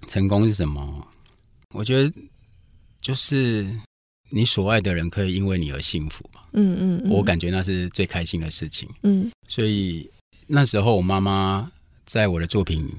[0.08, 1.08] 成功是什么？
[1.74, 2.12] 我觉得
[3.02, 3.70] 就是。
[4.32, 6.42] 你所爱的人可以因为你而幸福嘛？
[6.54, 8.90] 嗯嗯，我感觉那是最开心的事情。
[9.04, 10.10] 嗯，所以
[10.48, 11.72] 那时候我妈妈
[12.06, 12.90] 在我的作品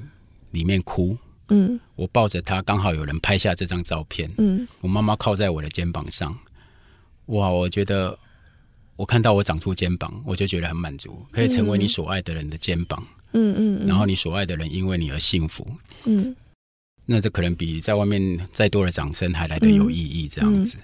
[0.53, 1.17] 里面哭。
[1.49, 4.31] 嗯，我抱着她，刚好有人拍下这张照片。
[4.39, 6.39] 嗯，我妈妈靠在我的肩膀上。
[7.27, 8.19] 哇，我觉得
[8.97, 13.05] 我看到我长出肩膀，我就觉得很满足，可以成为你所爱的人的肩膀。
[13.33, 15.67] 嗯嗯，然后你所爱的人因为你而幸福。
[16.05, 16.35] 嗯，
[17.05, 20.29] 那这可能比在外面再多的掌声还来得有意义。
[20.29, 20.79] 这样子。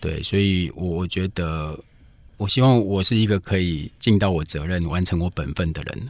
[0.00, 1.78] 对，所以，我我觉得，
[2.36, 6.08] 我希望我是一个可以尽到我责任、完成我本分的人。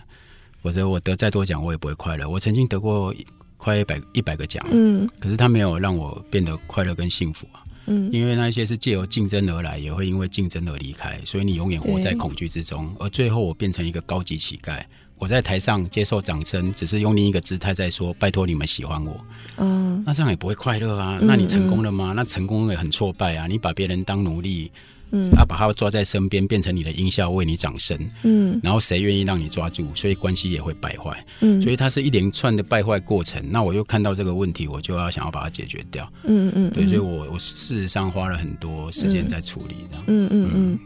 [0.62, 2.29] 否则，我得再多奖，我也不会快乐。
[2.29, 3.14] 我曾经得过
[3.57, 14.85] 快一百一百个奖，嗯，可是他没有让我变得快乐跟幸福啊，嗯，因为那些是借由竞争而来，也会因为竞争而离开，所以你永远活在恐惧之中，而最后我变成一个高级乞丐。
[15.18, 19.16] 我在台上接受掌声，只是用另一个姿态在说：“拜托你们喜欢我。”
[19.57, 21.18] 嗯，那这样也不会快乐啊。
[21.22, 22.12] 那你成功了吗？
[22.12, 23.46] 嗯嗯、那成功也很挫败啊。
[23.46, 24.70] 你把别人当奴隶，
[25.12, 29.87] 嗯，啊把他抓在身边，变成你的音效，为你掌声，嗯，然后谁愿意让你抓住？
[29.94, 33.42] 所以关系也会败坏，嗯，所以它是一连串的败坏过程。
[33.50, 40.52] 那我又看到这个问题，我就要想要把它解决掉，嗯嗯，对，所以我我事实上花了很多时间在处理这样，嗯嗯嗯。
[40.55, 40.79] 嗯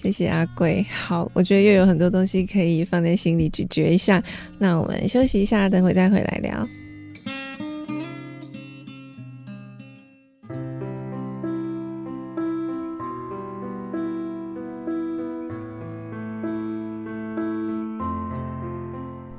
[0.00, 4.22] 谢谢阿贵，好，我觉得又有很多东西可以放在心里咀嚼一下。
[4.58, 6.66] 那我们休息一下，等会再回来聊。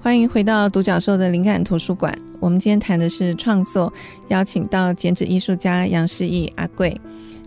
[0.02, 2.14] 欢迎回到独角兽的灵感图书馆。
[2.40, 3.92] 我们今天谈的是创作，
[4.28, 6.96] 邀请到剪纸艺术家杨诗逸阿贵。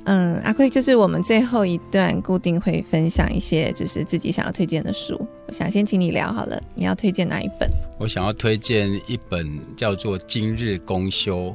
[0.04, 5.14] 嗯，阿贵就是我们最后一段固定会分享一些，就是自己想要推荐的书。
[5.46, 7.70] 我想先请你聊好了，你要推荐哪一本？
[7.98, 11.48] 我想要推荐一本叫做《今日公休》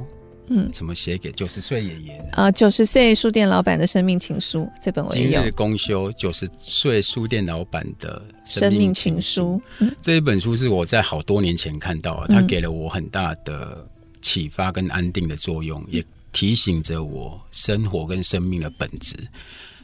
[0.50, 2.50] 嗯，怎么写给九十岁爷爷的啊？
[2.50, 5.32] 九十岁书店老板的生命情书，这本我也有。
[5.32, 9.62] 今日公休，九十岁书店老板的生命情书。
[9.80, 13.86] 嗯、这一本书是我在好多年前看到，它给了我很大的
[14.22, 19.16] 启发跟安定的作用，嗯、也提醒着我生活跟生命的本质。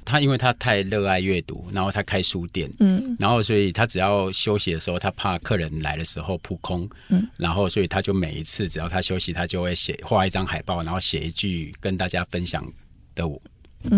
[0.05, 12.69] 他因为他太热爱阅读，然后他开书店，嗯，然后所以他只要休息的时候，他怕客人来的时候扑空，嗯，然后所以他就每一次只要他休息，他就会写画一张海报，然后写一句跟大家分享
[13.15, 13.25] 的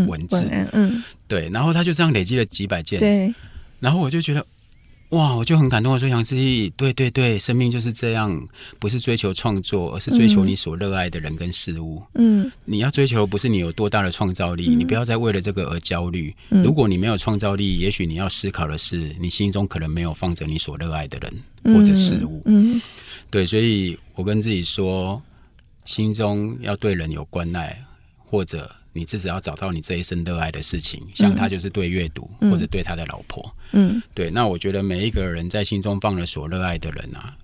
[0.07, 3.33] 文字，嗯，嗯，对，然后他就这样累积了几百件，对，
[3.79, 4.45] 然后我就觉得。
[5.09, 5.93] 哇，我就很感动。
[5.93, 8.47] 我说杨志毅，对对对，生命就是这样，
[8.79, 12.01] 不是追求创作，而是追求你所热爱的人跟事物。
[12.15, 16.35] 嗯，你要追求不是你有多大的创造力，嗯、你不要再为了这个而焦虑。
[16.49, 22.41] 嗯、如果你没有创造力，也许你要思考的是，你心中可能没有放着你所热爱的人或者事物。
[22.45, 22.81] 嗯，嗯
[23.29, 25.21] 对，所以我跟自己说，
[25.85, 27.79] 心中要对人有关爱，
[28.17, 28.69] 或者。
[28.97, 34.31] 你至少要找到你这一生热爱的事情，像他就是对阅读，嗯、或者对他的老婆，嗯，对。
[34.31, 37.35] 那我觉得每一个人在心中放了所热爱的人啊，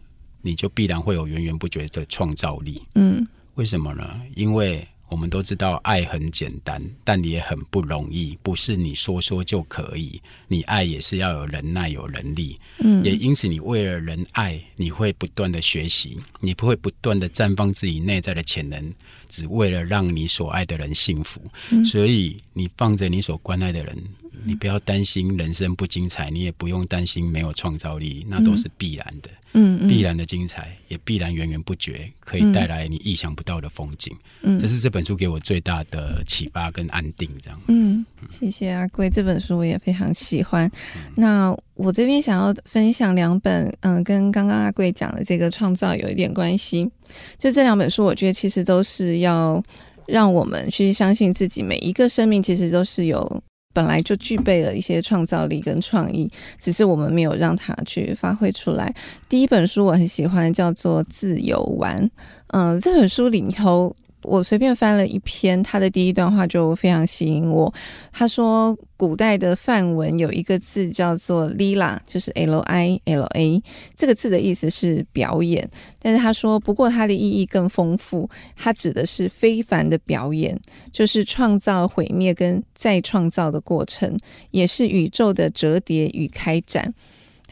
[0.42, 3.28] 你就必然会有源源不绝的创造力，嗯。
[3.56, 4.22] 为什么呢？
[4.34, 10.22] 因为我们都知道爱很简单，但也很不容易，不是你说说就可以。
[10.48, 13.04] 你爱也是要有忍耐、有能力，嗯。
[13.04, 18.94] 也因此，你为了人爱，你会不断的学习，你不会不断的绽放自己内在的潜能。
[19.32, 23.98] 只为了让你所爱的人幸福，嗯、所以你放着你所关爱的人，
[24.44, 29.30] 你不要担心人生不精彩，你也不用担心没有创造力，那都是必然的。
[29.54, 34.16] 嗯，嗯必然的精彩也必然源源不绝，可以带来你意想不到的风景。
[34.44, 37.30] 嗯，这是这本书给我最大的启发跟安定。
[37.42, 40.66] 这样，嗯，谢谢阿贵，这本书我也非常喜欢。
[40.96, 46.90] 嗯、那我这边想要分享两本，嗯、呃，跟刚刚阿贵讲的这个创造有一点关系。
[47.38, 49.62] 就这两本书，我觉得其实都是要
[50.08, 53.44] 让我们去相信自己，每一个生命其实都是有
[53.74, 58.94] 本来就具备了一些创造力跟创意，只是我们没有让他去发挥出来。
[59.30, 62.02] 第一本书我很喜欢，叫做《自由玩》。
[62.48, 63.96] 嗯、这本书里头。
[64.24, 67.74] 我随便翻了一篇，他的第一段话就非常吸引我。
[68.12, 73.64] 他说，古代的梵文有一个字叫做 “lila”，就是 “l i l a”，
[73.96, 75.68] 这个字的意思是表演。
[76.00, 80.60] 但是他说，不过它的意义更丰富，它指的是非凡的表演，
[80.92, 84.18] 就是创造、毁灭跟再创造的过程，
[84.52, 86.94] 也是宇宙的折叠与开展。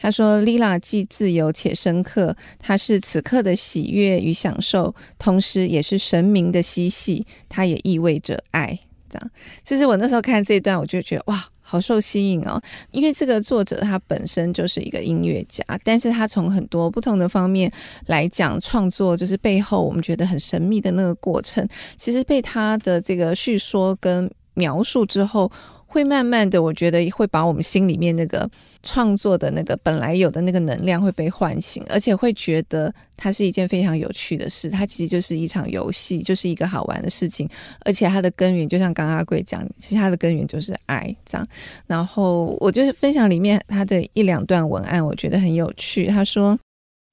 [0.00, 7.26] 他说：“Lila 既自由且深刻，它是此刻的喜悦与享受，同时也是神明的嬉戏。
[7.50, 8.78] 它也意味着爱。”
[9.12, 9.30] 这样，
[9.62, 12.58] 其实我那时候看这一段，我就觉得哇，好受吸引哦。
[12.92, 17.70] 因为这个作者他本身就是一个音乐家，但是他从很多不同的方面
[18.06, 25.50] 来讲创作，就是背后我们觉得很神秘的那个过程，其实被他的这个叙说跟描述之后。
[25.90, 28.48] 会慢慢的，我觉得会把我们心里面那个
[28.84, 34.70] 创作的那个本来有的那个能量会被唤醒，而且会觉得它是一件非常有趣的事。
[34.70, 37.48] 它其实就是一场游戏，就是一个好玩的事情。
[37.80, 41.44] 而且它的根源，就像刚刚阿贵讲，其实它的根源就是爱，这样。
[41.88, 46.06] 然后我就是分享里面他的一两段文案，我觉得很有趣。
[46.06, 46.56] 他说，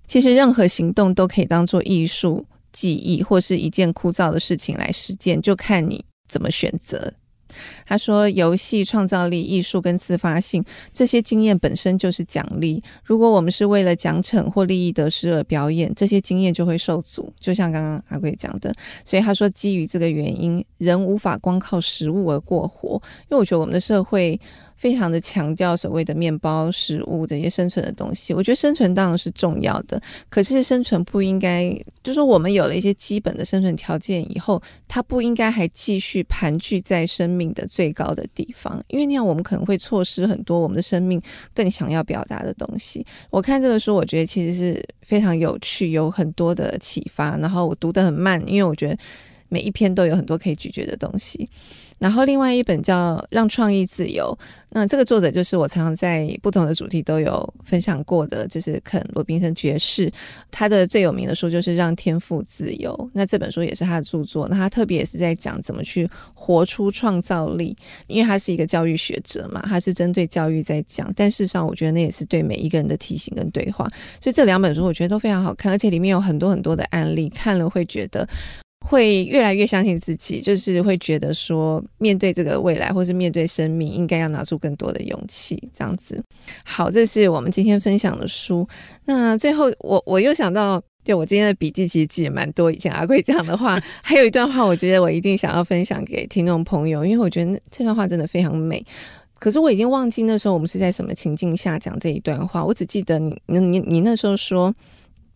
[0.06, 7.12] 其实任何行动都可以当做艺术、技艺或是一件枯燥的事情来实践，就看你怎么选择。
[7.86, 12.82] 他说：“游戏、创造力、艺术跟自发性这些经验本身就是奖励。
[13.04, 17.32] 如果我们是为了奖惩或利益得失而表演，这些经验就会受阻。
[17.40, 18.74] 就像刚刚阿贵讲的，
[19.06, 23.02] 所以他说，基于这个原因，人无法光靠食物而过活。
[23.30, 24.40] 因为我觉得我们的社会。”
[24.78, 41.20] 非常的强调所谓的面包、食物这些生存的东西，我觉得生存当然是重要的，可是生存不应该，就是我们有了一些基本的生存条件以后，它不应该还继续盘踞在生命的最高的地方，因为那样我们可能会错失很多我们的生命
[41.56, 43.06] 更想要表达的东西。
[43.32, 48.98] 我看这个书，我觉得其实是非常有趣，有很多的启发，然后我读得很慢，因为我觉得
[49.50, 51.50] 每一篇都有很多可以咀嚼的东西。
[52.00, 54.38] 然后另外一本叫《让创意自由》，
[54.70, 60.12] 那这个作者就是我常常在不同的主题都有分享过的，就是肯罗宾森爵士。
[60.52, 64.48] 他的最有名的书就是《让天赋自由》，那这本书也是他的著作。
[64.48, 67.76] 那他特别也是在讲怎么去活出创造力，
[68.06, 71.12] 因为他是一个教育学者嘛，他是针对教育在讲。
[71.16, 73.88] 但事实上，我觉得那也是对每一个人的提醒跟对话。
[74.22, 78.28] 所以这两本书我觉得都非常好看，而且里面有很多很多的案例，看了会觉得。
[78.86, 86.24] 会越来越相信自己，就是会觉得说，面对这个未来，或是面对生命，应该要拿出更多的勇气，这样子。
[86.64, 88.68] 好，这是我们今天分享的书。
[89.06, 98.84] 那最后，我我又想到，对，我今天的笔记其实记也蛮多，以前阿贵讲的话， 还有一段话，我觉得我一定想要分享给听众朋友，因为我觉得这段话真的非常美。
[99.40, 104.74] 可是我已经忘记那时候我们是在什么情境下讲这一段话，我只记得你你你你那时候说，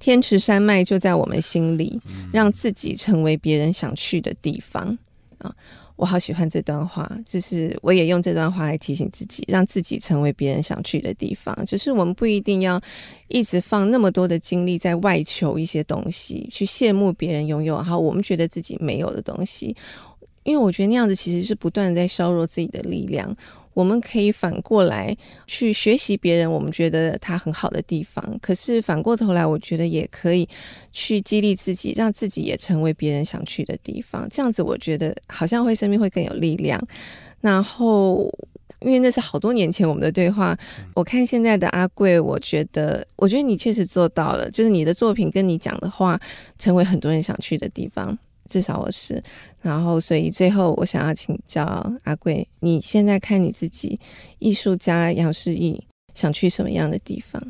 [0.01, 2.01] 天池山脉就在我们心里，
[2.33, 4.97] 让自己成为别人想去的地方
[5.37, 5.53] 啊。
[5.95, 11.55] 我好喜欢这段话，就是我也用这段话来提醒自己，让自己成为别人想去的地方。
[11.67, 12.81] 就是我们不一定要
[13.27, 19.75] 一直放那么多的精力在外求一些东西，去羡慕别人拥有，然后我们觉得自己没有的东西。
[20.43, 23.37] 因为我觉得那样子其实是不断在削弱自己的力量。
[23.73, 25.15] 我们可以反过来
[25.47, 28.37] 去学习别人，我们觉得他很好的地方。
[28.41, 30.47] 可是反过头来，我觉得也可以
[30.91, 34.27] 去激励自己，让自己也成为别人想去的地方。
[34.29, 36.79] 这样子，我觉得好像会生命会更有力量。
[37.39, 38.31] 然后，
[38.81, 40.55] 因为那是好多年前我们的对话，
[40.93, 46.19] 我看现在的阿贵，我觉得，我觉得你确实做到了，就是你的作品跟你讲的话，
[46.59, 48.17] 成为很多人想去的地方。
[48.51, 49.23] 至少我是，
[49.61, 51.63] 然后所以最后我想要请教
[52.03, 53.97] 阿贵，你现在看你自己，
[54.39, 55.81] 艺术家杨世义
[56.13, 57.41] 想去什么样的地方？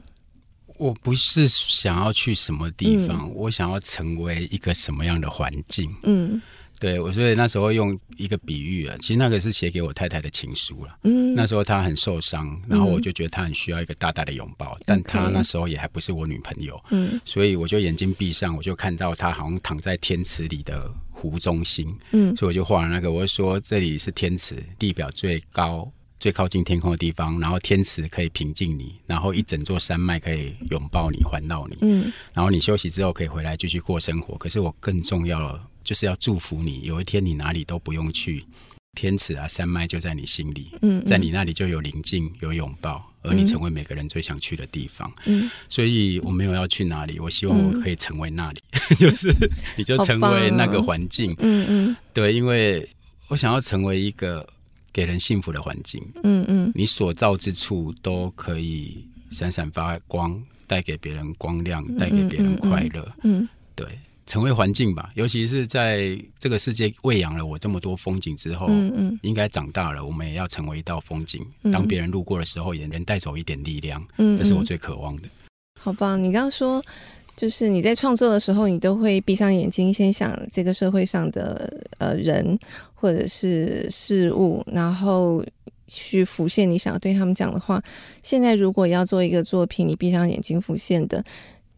[0.77, 5.93] 我不是想要去什么地方，嗯、我想要成为一个什么样的环境？
[6.03, 6.39] 嗯。
[6.81, 10.97] 对，我所以那时候用一个比喻啊，其实那个是写给我太太的情书了。
[11.03, 16.83] 嗯，那时候她很受伤，然后我就觉得她很需要一个大大的拥抱，嗯、但她那时候也还不是我女朋友。
[16.89, 21.95] 嗯，所以我就眼睛闭上，我就看到她好像躺在天池里的湖中心。
[22.13, 25.87] 嗯，所以我就画了那个，我就说这里是天池，地表最高、
[26.19, 31.77] 最靠近天空的地方，然后天池可以平静你，然后一整座山脉可以拥抱你、环绕你。
[31.81, 34.35] 嗯，然后你休息之后可以回来继续过生活。
[34.39, 35.67] 可是我更重要了。
[35.83, 38.45] 就是要祝福你，有一天你哪里都不用去，
[38.95, 45.11] 天池啊山脉就在你心里，嗯，在你那里就有宁静有拥抱，而你成为每个人最想去的地方。
[45.25, 49.33] 嗯，所以我没有要去哪里，我希望我可以成为那里，嗯、 就是
[49.77, 51.35] 你就成为那个环境。
[51.39, 52.87] 嗯嗯，对，因为
[53.27, 54.47] 我想要成为一个
[54.91, 56.03] 给人幸福的环境。
[56.23, 63.09] 嗯嗯，你所造之处都可以闪闪发光，带给别人光亮，带给别人快乐。
[63.23, 63.87] 嗯，对。
[64.25, 71.45] 成为环境吧，尤其是在这个世界喂养了我这么多风景之后，嗯嗯，应该长大了，我们也要成为一道风景。
[71.63, 74.01] 嗯、当别人路过的时候，也能带走一点力量。
[74.17, 75.23] 嗯，这是我最渴望的。
[75.79, 76.17] 好棒！
[76.23, 76.81] 你刚刚说，
[77.35, 82.57] 就是你在创作的时候，你都会闭上眼睛，先想这个社会上的呃人
[82.93, 85.43] 或者是事物，然后
[85.87, 87.83] 去浮现你想要对他们讲的话。
[88.21, 91.25] 现在如果要做一个作品，你闭上眼睛浮现的。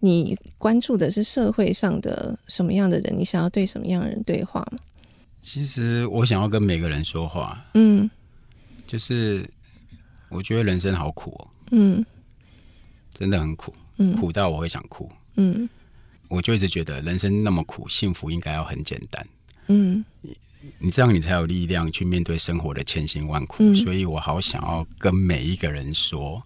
[0.04, 3.18] 你关注的是社会上的什么样的人？
[3.18, 4.78] 你想要对什么样的人对话吗？
[5.42, 7.66] 其实我想要跟每个人说话。
[7.74, 8.10] 嗯，
[8.86, 9.50] 就是
[10.28, 11.48] 我觉得人生好苦哦。
[11.72, 12.06] 嗯，
[13.14, 13.74] 真的很苦。
[13.96, 15.10] 嗯，苦到我会想哭。
[15.38, 15.70] 嗯，
[16.28, 19.26] 我就一直觉得人生那么苦，幸福应该要很简单。
[19.68, 20.38] 嗯，你
[20.80, 23.56] 你这样你才有力量去面对生活的千辛万苦。
[23.60, 26.44] 嗯，所以我好想要跟每一个人说。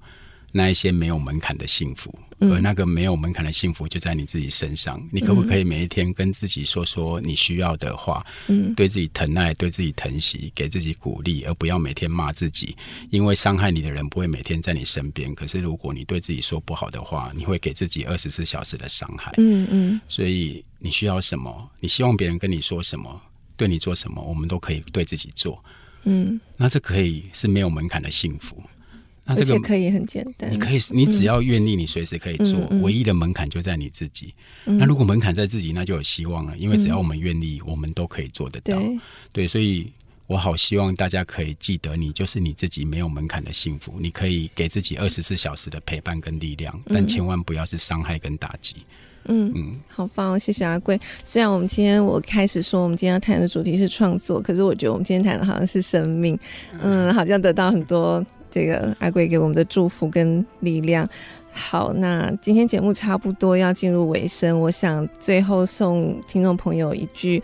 [0.51, 4.97] 那一些没有门槛的幸福，而那个没有门槛的幸福就在你自己身上。
[4.99, 8.25] 嗯、你可不可以每一天跟自己说说你需要的话？
[8.47, 12.75] 嗯，对自己疼爱，对自己疼惜，给自己鼓励，而不要每天骂自己。
[13.09, 15.35] 因为伤害你的人不会每天在你身边。
[15.35, 19.33] 可是如果你对自己说不好的话，你会给自己二十四小时的伤害。
[19.37, 20.01] 嗯嗯。
[20.07, 21.69] 所以你需要什么？
[21.79, 23.21] 你希望别人跟你说什么？
[23.55, 24.21] 对你做什么？
[24.21, 25.63] 我们都可以对自己做。
[26.03, 28.63] 嗯，那这可以是没有门槛的幸福。
[29.27, 32.57] 那这个可以很简单，你可以，你只要愿意，你随时可以做。
[32.69, 34.33] 嗯、唯一的门槛就在你自己。
[34.65, 36.57] 嗯、那如果门槛在自己，那就有希望了。
[36.57, 38.79] 因为只要我们愿意，我们都可以做得到。
[38.79, 38.99] 对，
[39.33, 39.91] 对，所以
[40.27, 43.95] 我好希望大家可以记得，你就是你自己，没有门槛的幸福。
[43.99, 48.77] 你可以给自己二十四小时的陪伴跟力量，嗯、但千万不要是伤害跟打击。
[49.29, 50.97] 嗯嗯，好棒，谢谢阿贵。
[51.21, 56.39] 虽然我们今天我开始说我们今天要谈的主题是创作，可是我觉得我们今天谈的好像是生命。
[56.81, 58.25] 嗯，好像得到很多。
[58.57, 61.07] 这个阿贵给我们的祝福跟力量。
[61.51, 67.41] 好，那今天节目差不多要进入尾声，我想最后送听众朋友一句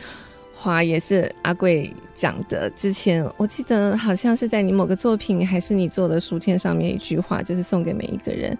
[0.55, 2.67] 话，也是阿贵讲的。
[2.71, 8.57] 之前我记得好像是在你某个作品，还是你做的书签上面一句话，就是送给每一个人。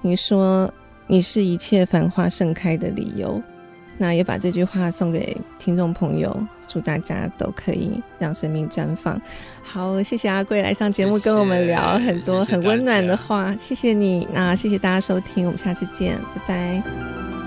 [0.00, 0.68] 你说
[1.06, 3.40] ：“你是一切繁花盛开的理由。”
[3.96, 6.36] 那也把这句话送给听众朋友，
[6.66, 9.20] 祝大家都可以让生命绽放。
[9.72, 14.28] 好，谢谢阿贵来上节目跟我们聊很多很温暖的话，谢谢，谢谢你。
[14.30, 17.41] 那谢谢大家收听，我们下次见，拜拜。